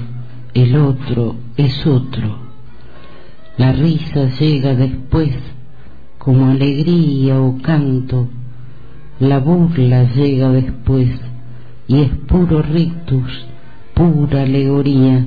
el 0.53 0.75
otro 0.75 1.35
es 1.57 1.85
otro. 1.85 2.37
La 3.57 3.71
risa 3.71 4.29
llega 4.39 4.75
después 4.75 5.31
como 6.17 6.49
alegría 6.49 7.39
o 7.41 7.57
canto, 7.61 8.29
la 9.19 9.39
burla 9.39 10.03
llega 10.13 10.49
después 10.49 11.09
y 11.87 12.01
es 12.01 12.09
puro 12.27 12.61
rictus, 12.61 13.45
pura 13.93 14.43
alegoría. 14.43 15.25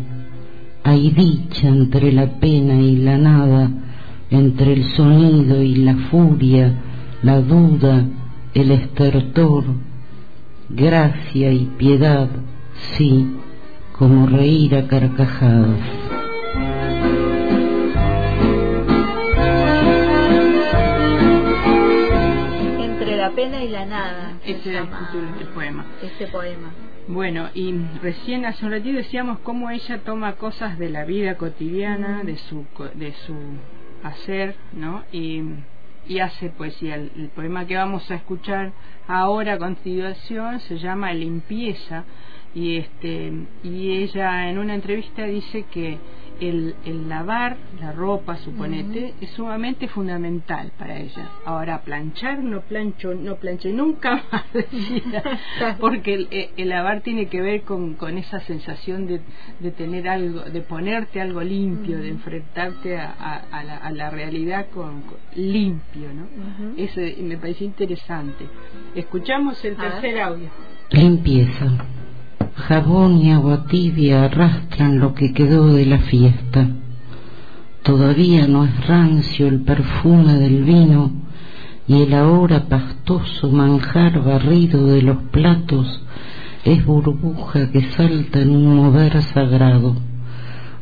Hay 0.85 1.11
dicha 1.11 1.68
entre 1.68 2.12
la 2.12 2.38
pena 2.40 2.80
y 2.80 2.97
la 2.97 3.18
nada, 3.18 3.71
entre 4.30 4.73
el 4.73 4.85
sonido 4.92 5.62
y 5.62 5.76
la 5.76 5.97
furia, 6.11 6.73
la 7.23 7.40
duda, 7.40 8.04
el 8.54 8.71
estertor, 8.71 9.64
gracia 10.71 11.52
y 11.52 11.71
piedad, 11.76 12.28
sí, 12.97 13.26
como 13.99 14.26
reír 14.26 14.75
a 14.76 14.87
carcajadas. 14.88 15.81
Entre 22.81 23.17
la 23.17 23.31
pena 23.31 23.62
y 23.62 23.69
la 23.69 23.85
nada. 23.87 24.33
se 24.45 24.53
Ese 24.53 24.71
era 24.71 24.81
el 24.81 24.88
llama 24.88 24.91
título 24.91 25.33
del 25.38 25.49
poema. 25.49 25.85
Este 26.03 26.26
poema. 26.29 26.71
Bueno, 27.09 27.49
y 27.55 27.73
recién 28.03 28.47
hace 28.47 28.65
un 28.65 28.73
ratito 28.73 28.97
decíamos 28.97 29.38
cómo 29.41 29.71
ella 29.71 29.99
toma 30.05 30.33
cosas 30.35 30.79
de 30.79 30.91
la 30.91 31.05
vida 31.05 31.37
cotidiana, 31.37 32.23
de 32.25 32.37
su 32.37 32.67
co- 32.75 32.88
de 32.95 33.12
su 33.26 33.35
hacer, 34.03 34.57
¿no? 34.73 35.05
Y, 35.12 35.43
y 36.09 36.19
hace 36.19 36.49
poesía. 36.50 36.97
El, 36.97 37.12
el 37.17 37.29
poema 37.29 37.67
que 37.67 37.76
vamos 37.76 38.11
a 38.11 38.17
escuchar 38.17 38.73
ahora 39.07 39.55
a 39.55 39.59
continuación 39.59 40.59
se 40.61 40.79
llama 40.79 41.12
Limpieza 41.12 42.05
y 42.57 42.79
este 42.79 43.33
y 43.63 43.91
ella 44.03 44.49
en 44.51 44.57
una 44.59 44.75
entrevista 44.75 45.25
dice 45.25 45.65
que 45.71 45.99
el, 46.41 46.75
el 46.85 47.09
lavar 47.09 47.57
la 47.81 47.93
ropa, 47.93 48.37
suponete, 48.37 49.15
es 49.23 49.31
sumamente 49.31 49.89
fundamental 49.89 50.71
para 50.79 50.99
ella. 50.99 51.31
Ahora, 51.47 51.81
planchar 51.81 52.41
no 52.43 52.61
plancho, 52.61 53.15
no 53.15 53.37
planché 53.37 53.73
nunca 53.73 54.23
más, 54.33 54.45
decía, 54.53 55.23
porque 55.81 56.13
el, 56.13 56.29
el- 56.31 56.51
el 56.59 56.69
lavar 56.69 57.01
tiene 57.01 57.29
que 57.29 57.41
ver 57.41 57.63
con, 57.63 57.95
con 57.95 58.19
esa 58.19 58.41
sensación 58.41 59.07
de, 59.07 59.21
de 59.61 59.71
tener 59.71 60.09
algo, 60.11 60.41
de 60.43 60.61
ponerte 60.61 61.23
algo 61.23 61.41
limpio, 61.43 61.97
de 61.99 62.09
enfrentarte 62.11 62.99
a, 62.99 63.15
a- 63.19 63.45
a 63.59 63.65
la, 63.65 63.77
a 63.79 63.91
la 63.93 64.11
realidad 64.11 64.67
con, 64.75 65.03
con- 65.03 65.17
limpio, 65.37 66.09
¿no? 66.13 66.27
Eso 66.77 67.01
me 67.23 67.39
pareció 67.39 67.67
interesante. 67.67 68.47
Escuchamos 68.95 69.65
el 69.65 69.77
tercer 69.77 70.21
audio. 70.21 70.51
Limpieza. 70.91 71.67
Jabón 72.68 73.18
y 73.18 73.30
agua 73.30 73.66
tibia 73.68 74.25
arrastran 74.25 74.99
lo 74.99 75.14
que 75.14 75.32
quedó 75.32 75.73
de 75.73 75.87
la 75.87 75.99
fiesta. 75.99 76.68
Todavía 77.85 78.49
no 78.49 78.64
es 78.64 78.87
rancio 78.88 79.46
el 79.46 79.61
perfume 79.61 80.35
del 80.35 80.64
vino 80.64 81.12
y 81.87 82.02
el 82.02 82.12
ahora 82.12 82.64
pastoso 82.68 83.52
manjar 83.52 84.20
barrido 84.20 84.85
de 84.85 85.02
los 85.02 85.18
platos 85.30 86.02
es 86.64 86.85
burbuja 86.85 87.70
que 87.70 87.82
salta 87.92 88.40
en 88.40 88.50
un 88.50 88.75
mover 88.75 89.23
sagrado. 89.23 89.94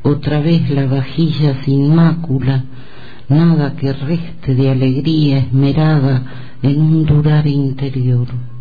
Otra 0.02 0.40
vez 0.40 0.70
la 0.70 0.86
vajilla 0.86 1.62
sin 1.64 1.94
mácula, 1.94 2.64
nada 3.28 3.76
que 3.76 3.92
reste 3.92 4.54
de 4.54 4.70
alegría 4.70 5.36
esmerada 5.40 6.22
en 6.62 6.80
un 6.80 7.04
durar 7.04 7.46
interior. 7.46 8.53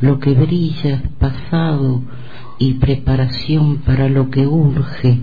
Lo 0.00 0.20
que 0.20 0.32
brilla 0.34 0.94
es 0.94 1.08
pasado 1.18 2.02
y 2.58 2.74
preparación 2.74 3.78
para 3.78 4.08
lo 4.08 4.30
que 4.30 4.46
urge, 4.46 5.20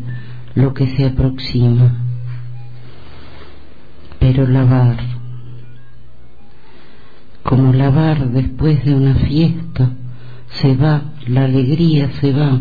lo 0.53 0.73
que 0.73 0.87
se 0.95 1.05
aproxima. 1.05 2.01
Pero 4.19 4.47
lavar, 4.47 4.97
como 7.43 7.73
lavar 7.73 8.29
después 8.31 8.83
de 8.83 8.95
una 8.95 9.15
fiesta, 9.15 9.91
se 10.47 10.75
va, 10.75 11.13
la 11.27 11.45
alegría 11.45 12.11
se 12.19 12.33
va, 12.33 12.59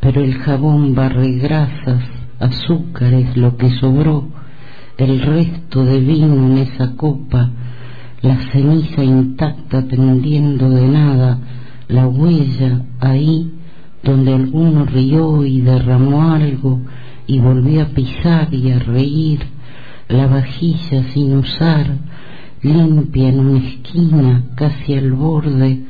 pero 0.00 0.22
el 0.22 0.38
jabón 0.38 0.94
barre 0.94 1.32
grasas, 1.32 2.04
azúcares, 2.38 3.36
lo 3.36 3.56
que 3.56 3.70
sobró, 3.70 4.28
el 4.96 5.20
resto 5.20 5.84
de 5.84 6.00
vino 6.00 6.34
en 6.34 6.58
esa 6.58 6.96
copa, 6.96 7.50
la 8.22 8.36
ceniza 8.50 9.02
intacta 9.04 9.86
tendiendo 9.86 10.68
de 10.70 10.88
nada, 10.88 11.38
la 11.88 12.06
huella 12.06 12.82
ahí 13.00 13.52
donde 14.02 14.34
alguno 14.34 14.86
rió 14.86 15.44
y 15.44 15.60
derramó 15.60 16.32
algo 16.32 16.80
y 17.26 17.38
volvió 17.40 17.82
a 17.82 17.86
pisar 17.86 18.52
y 18.52 18.70
a 18.70 18.78
reír, 18.78 19.40
la 20.08 20.26
vajilla 20.26 21.04
sin 21.12 21.36
usar, 21.36 21.86
limpia 22.62 23.28
en 23.28 23.40
una 23.40 23.58
esquina, 23.58 24.44
casi 24.54 24.94
al 24.94 25.12
borde, 25.12 25.84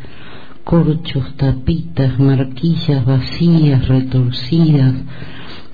corchos, 0.64 1.36
tapitas, 1.36 2.18
marquillas 2.18 3.04
vacías, 3.04 3.86
retorcidas, 3.88 4.94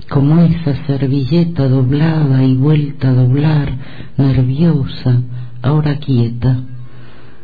como 0.09 0.39
esa 0.41 0.75
servilleta 0.85 1.67
doblada 1.67 2.43
y 2.43 2.55
vuelta 2.55 3.09
a 3.09 3.13
doblar, 3.13 3.73
nerviosa, 4.17 5.21
ahora 5.65 5.97
quieta. 5.97 6.59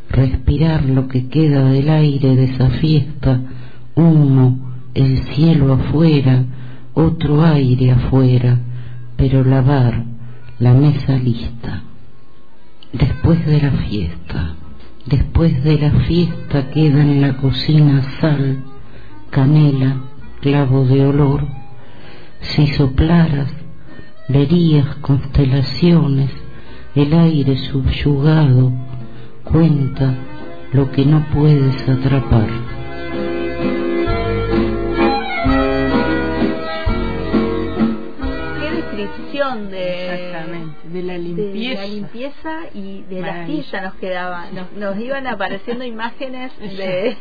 Respirar 0.10 0.86
lo 0.86 1.08
que 1.08 1.28
queda 1.28 1.66
del 1.66 1.90
aire 1.90 2.36
de 2.36 2.44
esa 2.44 2.70
fiesta, 2.70 3.42
humo, 3.96 4.74
el 4.94 5.24
cielo 5.34 5.74
afuera, 5.74 6.44
otro 6.94 7.44
aire 7.44 7.92
afuera, 7.92 8.60
pero 9.18 9.44
lavar 9.44 10.04
la 10.60 10.74
mesa 10.74 11.14
lista. 11.14 11.82
Después 12.94 13.44
de 13.46 13.62
la 13.62 13.72
fiesta, 13.72 14.56
después 15.06 15.64
de 15.64 15.80
la 15.80 15.92
fiesta 16.02 16.70
queda 16.70 17.02
en 17.02 17.22
la 17.22 17.38
cocina 17.38 18.04
sal, 18.20 18.64
canela, 19.32 19.96
clavo 20.42 20.86
de 20.86 21.06
olor. 21.08 21.48
Si 22.42 22.68
soplaras, 22.68 23.52
verías 24.28 24.96
constelaciones, 24.98 26.32
el 26.96 27.14
aire 27.14 27.58
subyugado, 27.58 28.72
cuenta 29.44 30.14
lo 30.74 30.92
que 30.92 31.06
no 31.06 31.26
puedes 31.34 31.88
atrapar. 31.88 32.81
De, 39.12 40.28
Exactamente, 40.28 40.90
de 40.90 41.04
la 41.04 41.14
de 41.14 41.20
limpieza. 41.20 41.82
la 41.82 41.88
limpieza 41.88 42.60
y 42.74 43.02
de 43.04 43.22
la 43.22 43.46
fiesta 43.46 43.82
nos 43.82 43.94
quedaban. 43.96 44.56
Nos, 44.56 44.72
nos 44.74 45.00
iban 45.00 45.28
apareciendo 45.28 45.84
imágenes 45.84 46.52
de, 46.60 47.18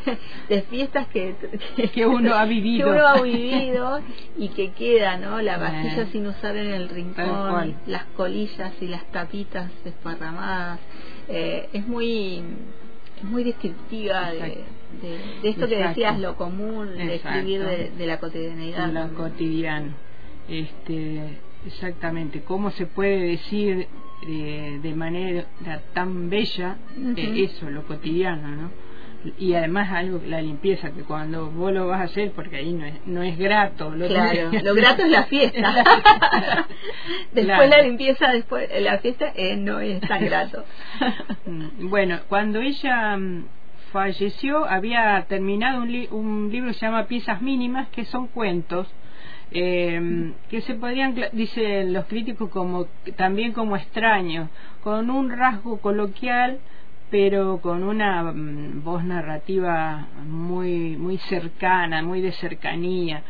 de 0.49 0.63
fiestas 0.63 1.07
que, 1.09 1.35
Que 1.95 2.07
uno 2.07 2.35
ha 2.35 2.45
vivido. 2.45 2.87
que 2.89 2.93
uno 2.97 3.07
ha 3.07 3.21
vivido 3.21 4.01
y 4.39 4.49
que 4.49 4.73
queda, 4.73 5.17
¿no? 5.17 5.41
La 5.41 5.59
vajilla 5.59 6.07
sin 6.07 6.27
usar 6.27 6.57
en 6.57 6.67
el 6.73 6.89
rincón, 6.89 7.77
las 7.87 8.05
colillas 8.17 8.73
y 8.81 8.87
las 8.89 9.05
tapitas 9.13 9.71
desparramadas. 9.85 10.81
Eh, 11.29 11.69
es 11.73 11.87
muy 11.87 12.43
es 13.19 13.25
muy 13.25 13.45
descriptiva 13.45 14.31
de, 14.33 14.39
de, 15.03 15.19
de 15.43 15.49
esto 15.49 15.69
que 15.69 15.77
decías, 15.77 16.19
lo 16.19 16.37
común, 16.37 16.97
de 16.97 17.17
escribir 17.17 17.63
de, 17.63 17.91
de 17.91 18.07
la 18.07 18.19
cotidianidad. 18.19 18.89
lo 18.93 19.15
cotidiano. 19.15 19.93
Este, 20.49 21.39
exactamente, 21.67 22.43
cómo 22.43 22.71
se 22.71 22.87
puede 22.87 23.19
decir 23.29 23.87
eh, 24.23 24.79
de 24.83 24.95
manera 24.95 25.45
tan 25.95 26.29
bella 26.31 26.77
eh, 27.17 27.45
eso, 27.45 27.71
lo 27.71 27.85
cotidiano, 27.85 28.49
¿no? 28.49 28.71
Y 29.39 29.53
además 29.53 29.91
algo, 29.93 30.19
la 30.27 30.41
limpieza, 30.41 30.93
que 30.93 31.03
cuando 31.03 31.51
vos 31.51 31.73
lo 31.75 31.87
vas 31.89 32.01
a 32.01 32.05
hacer, 32.05 32.33
porque 32.33 32.57
ahí 32.57 32.73
no 32.73 32.87
es, 32.87 32.95
no 33.07 33.23
es 33.23 33.37
grato. 33.39 33.91
Lo 33.95 34.09
Claro, 34.09 34.51
lo 34.65 34.75
grato 34.75 35.03
es 35.03 35.11
la 35.11 35.25
fiesta. 35.25 35.85
después 37.33 37.45
Claro. 37.47 37.67
la 37.67 37.83
limpieza, 37.83 38.33
después 38.33 38.69
la 38.81 38.99
fiesta 38.99 39.31
eh, 39.35 39.57
no 39.57 39.81
es 39.81 40.01
tan 40.01 40.25
grato. 40.25 40.65
Mm, 41.45 41.91
Bueno, 41.91 42.21
cuando 42.31 42.61
ella 42.61 43.15
mm, 43.19 43.45
falleció, 43.93 44.65
había 44.65 45.27
terminado 45.29 45.83
un, 45.83 45.93
li- 45.93 46.09
un 46.11 46.49
libro 46.51 46.69
que 46.69 46.75
se 46.79 46.87
llama 46.87 47.05
Piezas 47.07 47.43
Mínimas, 47.43 47.89
que 47.91 48.07
son 48.07 48.27
cuentos 48.29 48.89
eh, 49.53 50.33
que 50.49 50.61
se 50.61 50.75
podrían, 50.75 51.15
dicen 51.33 51.93
los 51.93 52.05
críticos, 52.07 52.51
como 52.51 52.87
también 53.17 53.53
como 53.53 53.77
extraños, 53.77 54.49
con 54.83 55.11
un 55.11 55.31
rasgo 55.31 55.81
coloquial, 55.81 56.59
pero 57.11 57.61
con 57.61 57.83
una 57.83 58.23
mm, 58.33 58.85
voz 58.85 59.05
narrativa 59.05 60.07
muy 60.27 60.97
muy 60.97 61.19
cercana, 61.19 62.03
muy 62.03 62.21
de 62.21 62.33
cercanía. 62.33 63.23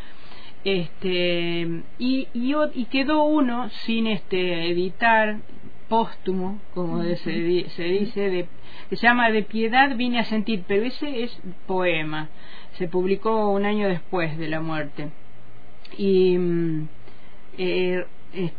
Este 0.65 1.67
y, 1.99 2.29
y, 2.35 2.85
quedó 2.91 3.25
uno 3.25 3.71
sin 3.71 4.07
este 4.07 4.71
editar 4.71 5.39
póstumo 5.89 6.61
como 6.75 7.03
se, 7.03 7.31
di- 7.33 7.65
se 7.71 7.85
dice 7.85 8.21
de, 8.31 8.49
que 8.91 8.97
se 8.97 9.07
llama 9.07 9.31
de 9.31 9.43
piedad 9.43 9.97
vine 9.97 10.19
a 10.21 10.25
sentir 10.25 10.65
pero 10.69 10.85
ese 10.85 11.23
es 11.23 11.41
poema. 11.67 12.29
Se 12.73 12.89
publicó 12.89 13.51
un 13.51 13.65
año 13.65 13.89
después 13.89 14.37
de 14.39 14.49
la 14.49 14.61
muerte 14.61 15.09
y 15.97 16.39
mm, 16.39 16.89
eh, 17.59 18.05
es 18.33 18.53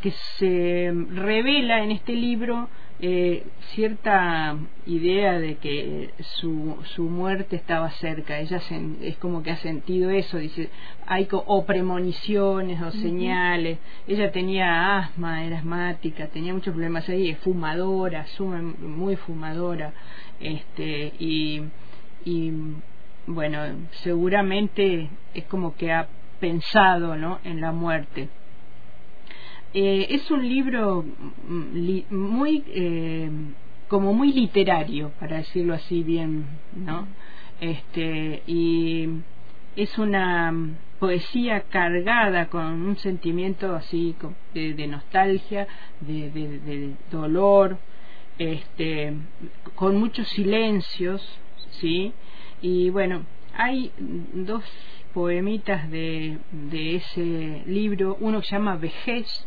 que 0.00 0.10
se 0.38 0.92
revela 1.10 1.82
en 1.82 1.90
este 1.90 2.14
libro 2.14 2.68
eh, 3.02 3.44
cierta 3.74 4.58
idea 4.84 5.38
de 5.38 5.56
que 5.56 6.10
su, 6.20 6.76
su 6.94 7.04
muerte 7.04 7.56
estaba 7.56 7.90
cerca. 7.92 8.38
Ella 8.38 8.60
es 9.00 9.16
como 9.16 9.42
que 9.42 9.50
ha 9.52 9.56
sentido 9.56 10.10
eso, 10.10 10.36
dice, 10.36 10.68
hay 11.06 11.26
o 11.30 11.64
premoniciones 11.64 12.80
o 12.82 12.90
señales. 12.90 13.78
Ella 14.06 14.30
tenía 14.30 14.98
asma, 14.98 15.44
era 15.44 15.58
asmática, 15.58 16.28
tenía 16.28 16.52
muchos 16.52 16.74
problemas 16.74 17.08
ahí, 17.08 17.30
es 17.30 17.38
fumadora, 17.38 18.26
muy 18.80 19.16
fumadora, 19.16 19.94
este, 20.38 21.14
y, 21.18 21.62
y 22.24 22.52
bueno, 23.26 23.62
seguramente 24.02 25.08
es 25.32 25.44
como 25.46 25.74
que 25.74 25.92
ha 25.92 26.06
pensado 26.40 27.16
¿no? 27.16 27.38
en 27.44 27.60
la 27.60 27.72
muerte. 27.72 28.28
Eh, 29.72 30.08
es 30.10 30.28
un 30.32 30.48
libro 30.48 31.04
muy 32.10 32.64
eh, 32.66 33.30
como 33.86 34.12
muy 34.12 34.32
literario 34.32 35.12
para 35.20 35.36
decirlo 35.36 35.74
así 35.74 36.02
bien 36.02 36.44
no 36.74 37.06
este 37.60 38.42
y 38.48 39.08
es 39.76 39.96
una 39.96 40.52
poesía 40.98 41.60
cargada 41.62 42.46
con 42.46 42.64
un 42.64 42.96
sentimiento 42.96 43.76
así 43.76 44.16
de, 44.54 44.86
nostalgia 44.88 45.68
de, 46.00 46.30
de, 46.30 46.94
dolor 47.10 47.78
este 48.38 49.12
con 49.76 49.98
muchos 49.98 50.26
silencios 50.30 51.22
sí 51.70 52.12
y 52.60 52.90
bueno 52.90 53.22
hay 53.56 53.92
dos 54.34 54.64
poemitas 55.14 55.90
de, 55.90 56.38
de 56.52 56.96
ese 56.96 57.62
libro 57.66 58.16
uno 58.20 58.40
que 58.40 58.46
se 58.46 58.56
llama 58.56 58.76
vejez 58.76 59.46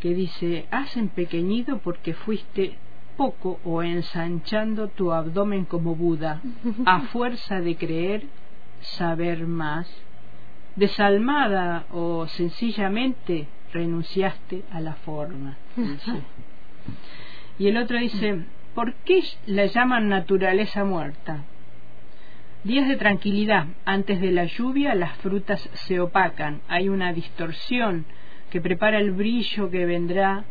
que 0.00 0.14
dice, 0.14 0.66
has 0.70 0.96
empequeñido 0.96 1.78
porque 1.78 2.12
fuiste 2.12 2.76
poco 3.16 3.58
o 3.64 3.82
ensanchando 3.82 4.88
tu 4.88 5.12
abdomen 5.12 5.64
como 5.64 5.94
Buda, 5.94 6.42
a 6.86 7.00
fuerza 7.00 7.60
de 7.60 7.76
creer 7.76 8.24
saber 8.80 9.46
más. 9.46 9.88
Desalmada 10.76 11.86
o 11.92 12.26
sencillamente 12.26 13.46
renunciaste 13.72 14.64
a 14.70 14.80
la 14.80 14.94
forma. 14.94 15.56
Y 17.56 17.68
el 17.68 17.76
otro 17.76 17.98
dice, 17.98 18.44
¿por 18.74 18.94
qué 19.04 19.22
la 19.46 19.66
llaman 19.66 20.08
naturaleza 20.08 20.84
muerta? 20.84 21.44
Días 22.64 22.88
de 22.88 22.96
tranquilidad. 22.96 23.66
Antes 23.84 24.22
de 24.22 24.32
la 24.32 24.46
lluvia 24.46 24.94
las 24.94 25.12
frutas 25.18 25.60
se 25.74 26.00
opacan. 26.00 26.62
Hay 26.66 26.88
una 26.88 27.12
distorsión 27.12 28.06
que 28.48 28.62
prepara 28.62 28.98
el 28.98 29.12
brillo 29.12 29.70
que 29.70 29.84
vendrá 29.84 30.44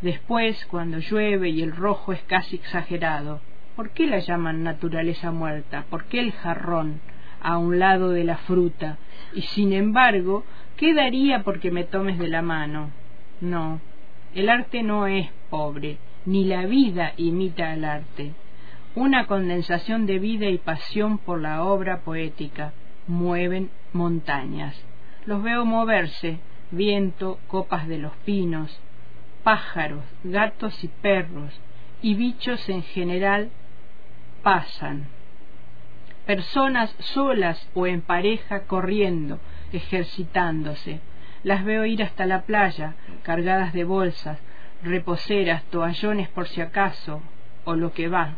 después 0.00 0.66
cuando 0.66 0.98
llueve 0.98 1.50
y 1.50 1.62
el 1.62 1.70
rojo 1.70 2.12
es 2.12 2.20
casi 2.22 2.56
exagerado. 2.56 3.40
¿Por 3.76 3.90
qué 3.90 4.08
la 4.08 4.18
llaman 4.18 4.64
naturaleza 4.64 5.30
muerta? 5.30 5.84
¿Por 5.88 6.06
qué 6.06 6.18
el 6.18 6.32
jarrón 6.32 7.00
a 7.40 7.58
un 7.58 7.78
lado 7.78 8.10
de 8.10 8.24
la 8.24 8.38
fruta? 8.38 8.98
Y 9.32 9.42
sin 9.42 9.72
embargo, 9.72 10.44
¿qué 10.76 10.94
daría 10.94 11.44
porque 11.44 11.70
me 11.70 11.84
tomes 11.84 12.18
de 12.18 12.26
la 12.26 12.42
mano? 12.42 12.90
No, 13.40 13.80
el 14.34 14.48
arte 14.48 14.82
no 14.82 15.06
es 15.06 15.30
pobre, 15.48 15.98
ni 16.26 16.44
la 16.44 16.66
vida 16.66 17.12
imita 17.16 17.70
al 17.70 17.84
arte. 17.84 18.32
Una 18.94 19.26
condensación 19.26 20.04
de 20.04 20.18
vida 20.18 20.48
y 20.48 20.58
pasión 20.58 21.16
por 21.16 21.40
la 21.40 21.64
obra 21.64 22.00
poética 22.00 22.74
mueven 23.06 23.70
montañas. 23.94 24.78
Los 25.24 25.42
veo 25.42 25.64
moverse, 25.64 26.40
viento, 26.70 27.38
copas 27.46 27.88
de 27.88 27.96
los 27.96 28.12
pinos, 28.26 28.78
pájaros, 29.42 30.04
gatos 30.24 30.84
y 30.84 30.88
perros, 30.88 31.58
y 32.02 32.14
bichos 32.14 32.68
en 32.68 32.82
general 32.82 33.50
pasan. 34.42 35.06
Personas 36.26 36.94
solas 36.98 37.70
o 37.72 37.86
en 37.86 38.02
pareja 38.02 38.64
corriendo, 38.64 39.38
ejercitándose. 39.72 41.00
Las 41.44 41.64
veo 41.64 41.86
ir 41.86 42.02
hasta 42.02 42.26
la 42.26 42.42
playa, 42.42 42.94
cargadas 43.22 43.72
de 43.72 43.84
bolsas, 43.84 44.38
reposeras, 44.82 45.64
toallones 45.64 46.28
por 46.28 46.46
si 46.46 46.60
acaso, 46.60 47.22
o 47.64 47.74
lo 47.74 47.94
que 47.94 48.08
va. 48.08 48.36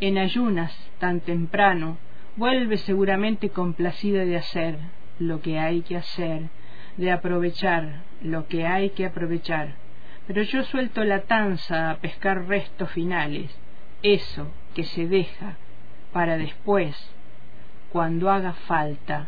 En 0.00 0.16
ayunas, 0.16 0.72
tan 0.98 1.20
temprano, 1.20 1.98
vuelve 2.36 2.78
seguramente 2.78 3.50
complacida 3.50 4.24
de 4.24 4.36
hacer 4.36 4.78
lo 5.18 5.40
que 5.40 5.58
hay 5.58 5.82
que 5.82 5.96
hacer, 5.96 6.50
de 6.96 7.10
aprovechar 7.10 8.02
lo 8.22 8.46
que 8.46 8.64
hay 8.64 8.90
que 8.90 9.06
aprovechar. 9.06 9.74
Pero 10.28 10.42
yo 10.42 10.62
suelto 10.64 11.02
la 11.04 11.22
tanza 11.22 11.90
a 11.90 11.96
pescar 11.96 12.46
restos 12.46 12.90
finales, 12.92 13.50
eso 14.02 14.52
que 14.74 14.84
se 14.84 15.08
deja 15.08 15.56
para 16.12 16.36
después, 16.36 16.94
cuando 17.90 18.30
haga 18.30 18.52
falta. 18.52 19.26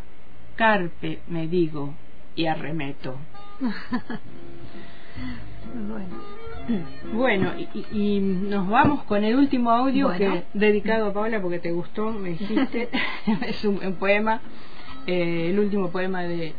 Carpe, 0.55 1.21
me 1.27 1.49
digo, 1.49 1.95
y 2.37 2.47
arremeto. 2.47 3.17
y, 7.93 8.21
nos 8.21 8.69
vamos 8.69 9.05
con 9.05 9.25
el 9.25 9.37
último 9.37 9.71
audio 9.71 10.13
que 10.17 10.45
dedicado 10.55 11.07
a 11.07 11.13
Paula 11.13 11.41
porque 11.41 11.59
te 11.59 11.73
gustó, 11.73 12.11
me 12.11 12.31
dijiste. 12.31 12.89
es 13.47 13.65
un, 13.65 13.79
poema, 13.95 14.41
eh, 15.07 15.49
el 15.51 15.59
último 15.59 15.91
poema 15.91 16.23
de 16.23 16.55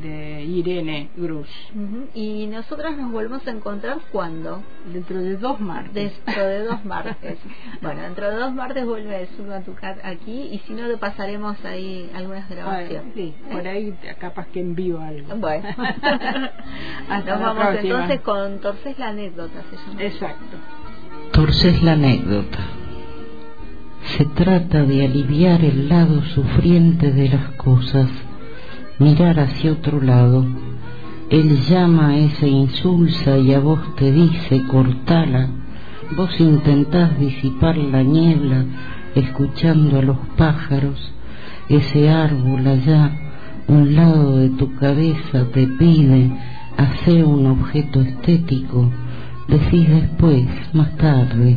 de 0.00 0.44
Irene 0.44 1.10
Grus. 1.16 1.48
Y 2.14 2.46
nosotras 2.46 2.96
nos 2.96 3.12
volvemos 3.12 3.46
a 3.46 3.50
encontrar 3.50 3.98
cuándo? 4.10 4.62
Dentro 4.92 5.20
de 5.20 5.36
dos 5.36 5.60
martes. 5.60 6.12
Dentro 6.24 6.46
de 6.46 6.64
dos 6.64 6.84
martes. 6.84 7.38
bueno, 7.82 8.02
dentro 8.02 8.30
de 8.30 8.36
dos 8.36 8.54
martes 8.54 8.86
vuelve 8.86 9.16
a 9.16 9.60
Tucat 9.62 9.98
aquí 10.04 10.48
y 10.52 10.58
si 10.60 10.72
no 10.72 10.86
le 10.86 10.96
pasaremos 10.96 11.62
ahí 11.64 12.10
algunas 12.14 12.48
grabaciones. 12.48 13.14
sí, 13.14 13.34
por 13.50 13.66
ahí 13.66 13.94
capaz 14.18 14.46
que 14.48 14.60
envío 14.60 15.00
algo. 15.00 15.36
Bueno. 15.36 15.68
Nos 17.08 17.26
vamos 17.26 17.66
entonces 17.78 18.20
con 18.20 18.60
Torces 18.60 18.98
la 18.98 19.08
anécdota, 19.08 19.62
se 19.70 19.76
llama. 19.76 20.02
Exacto. 20.02 20.56
Torces 21.32 21.82
la 21.82 21.92
anécdota. 21.92 22.58
Se 24.16 24.24
trata 24.24 24.82
de 24.82 25.04
aliviar 25.04 25.64
el 25.64 25.88
lado 25.88 26.22
sufriente 26.22 27.12
de 27.12 27.28
las 27.28 27.50
cosas 27.52 28.08
mirar 28.98 29.40
hacia 29.40 29.72
otro 29.72 30.00
lado. 30.00 30.44
Él 31.30 31.58
llama 31.68 32.08
a 32.08 32.18
esa 32.18 32.46
insulsa 32.46 33.38
y 33.38 33.54
a 33.54 33.60
vos 33.60 33.80
te 33.96 34.12
dice, 34.12 34.62
cortala. 34.66 35.48
Vos 36.16 36.38
intentás 36.40 37.18
disipar 37.18 37.76
la 37.78 38.02
niebla 38.02 38.66
escuchando 39.14 39.98
a 39.98 40.02
los 40.02 40.18
pájaros. 40.36 41.12
Ese 41.68 42.10
árbol 42.10 42.66
allá, 42.66 43.10
un 43.66 43.96
lado 43.96 44.36
de 44.36 44.50
tu 44.50 44.74
cabeza 44.74 45.46
te 45.52 45.66
pide, 45.66 46.30
hacer 46.76 47.24
un 47.24 47.46
objeto 47.46 48.02
estético. 48.02 48.90
Decís 49.48 49.88
después, 49.88 50.46
más 50.74 50.94
tarde, 50.96 51.56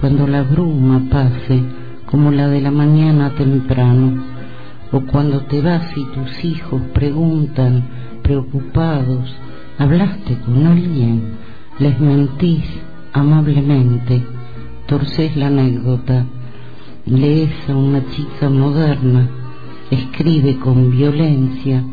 cuando 0.00 0.26
la 0.28 0.42
bruma 0.42 1.02
pase, 1.10 1.62
como 2.06 2.30
la 2.30 2.48
de 2.48 2.60
la 2.60 2.70
mañana 2.70 3.30
temprano 3.30 4.37
o 4.92 5.00
cuando 5.00 5.40
te 5.42 5.60
vas 5.60 5.96
y 5.96 6.04
tus 6.06 6.44
hijos 6.44 6.80
preguntan, 6.94 7.84
preocupados, 8.22 9.34
¿hablaste 9.78 10.38
con 10.38 10.66
alguien? 10.66 11.36
Les 11.78 11.98
mentís 12.00 12.64
amablemente, 13.12 14.22
torces 14.86 15.36
la 15.36 15.48
anécdota, 15.48 16.24
lees 17.06 17.52
a 17.68 17.76
una 17.76 18.04
chica 18.10 18.48
moderna, 18.48 19.28
escribe 19.90 20.56
con 20.58 20.90
violencia, 20.90 21.84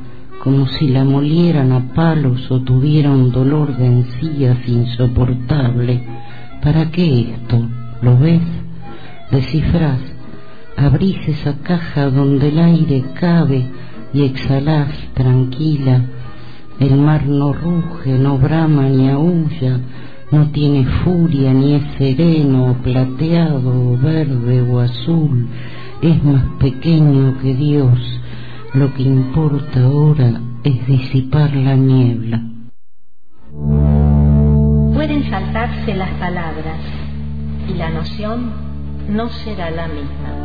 como 0.44 0.68
si 0.68 0.88
la 0.90 1.04
molieran 1.04 1.72
a 1.72 1.94
palos 1.94 2.50
o 2.52 2.62
tuviera 2.62 3.10
un 3.10 3.32
dolor 3.32 3.76
de 3.78 3.88
encías 3.88 4.58
insoportable. 4.68 6.04
¿Para 6.62 6.92
qué 6.92 7.32
esto? 7.32 7.68
¿Lo 8.02 8.18
ves? 8.18 8.42
Descifrás 9.32 10.15
abrís 10.78 11.18
esa 11.28 11.58
caja 11.60 12.10
donde 12.10 12.50
el 12.50 12.60
aire 12.60 13.04
cabe 13.20 13.66
y 14.14 14.24
exhalás 14.24 14.90
tranquila. 15.14 16.02
El 16.80 16.98
mar 16.98 17.26
no 17.26 17.54
ruge, 17.54 18.18
no 18.18 18.38
brama 18.38 18.90
ni 18.90 19.10
aúlla, 19.10 19.80
no 20.32 20.50
tiene 20.52 20.86
furia 20.86 21.54
ni 21.54 21.76
es 21.76 21.84
sereno, 21.98 22.76
plateado, 22.84 23.98
verde 23.98 24.62
o 24.62 24.80
azul, 24.80 25.48
es 26.02 26.24
más 26.24 26.44
pequeño 26.60 27.38
que 27.42 27.54
Dios. 27.56 28.00
Lo 28.74 28.94
que 28.94 29.04
importa 29.04 29.84
ahora 29.84 30.42
es 30.64 30.86
disipar 30.86 31.56
la 31.56 31.76
niebla. 31.76 32.42
Pueden 34.94 35.30
saltarse 35.30 35.94
las 35.94 36.12
palabras 36.16 36.80
y 37.70 37.74
la 37.76 37.90
noción 37.90 38.52
no 39.08 39.30
será 39.30 39.72
la 39.72 39.88
misma 39.88 40.45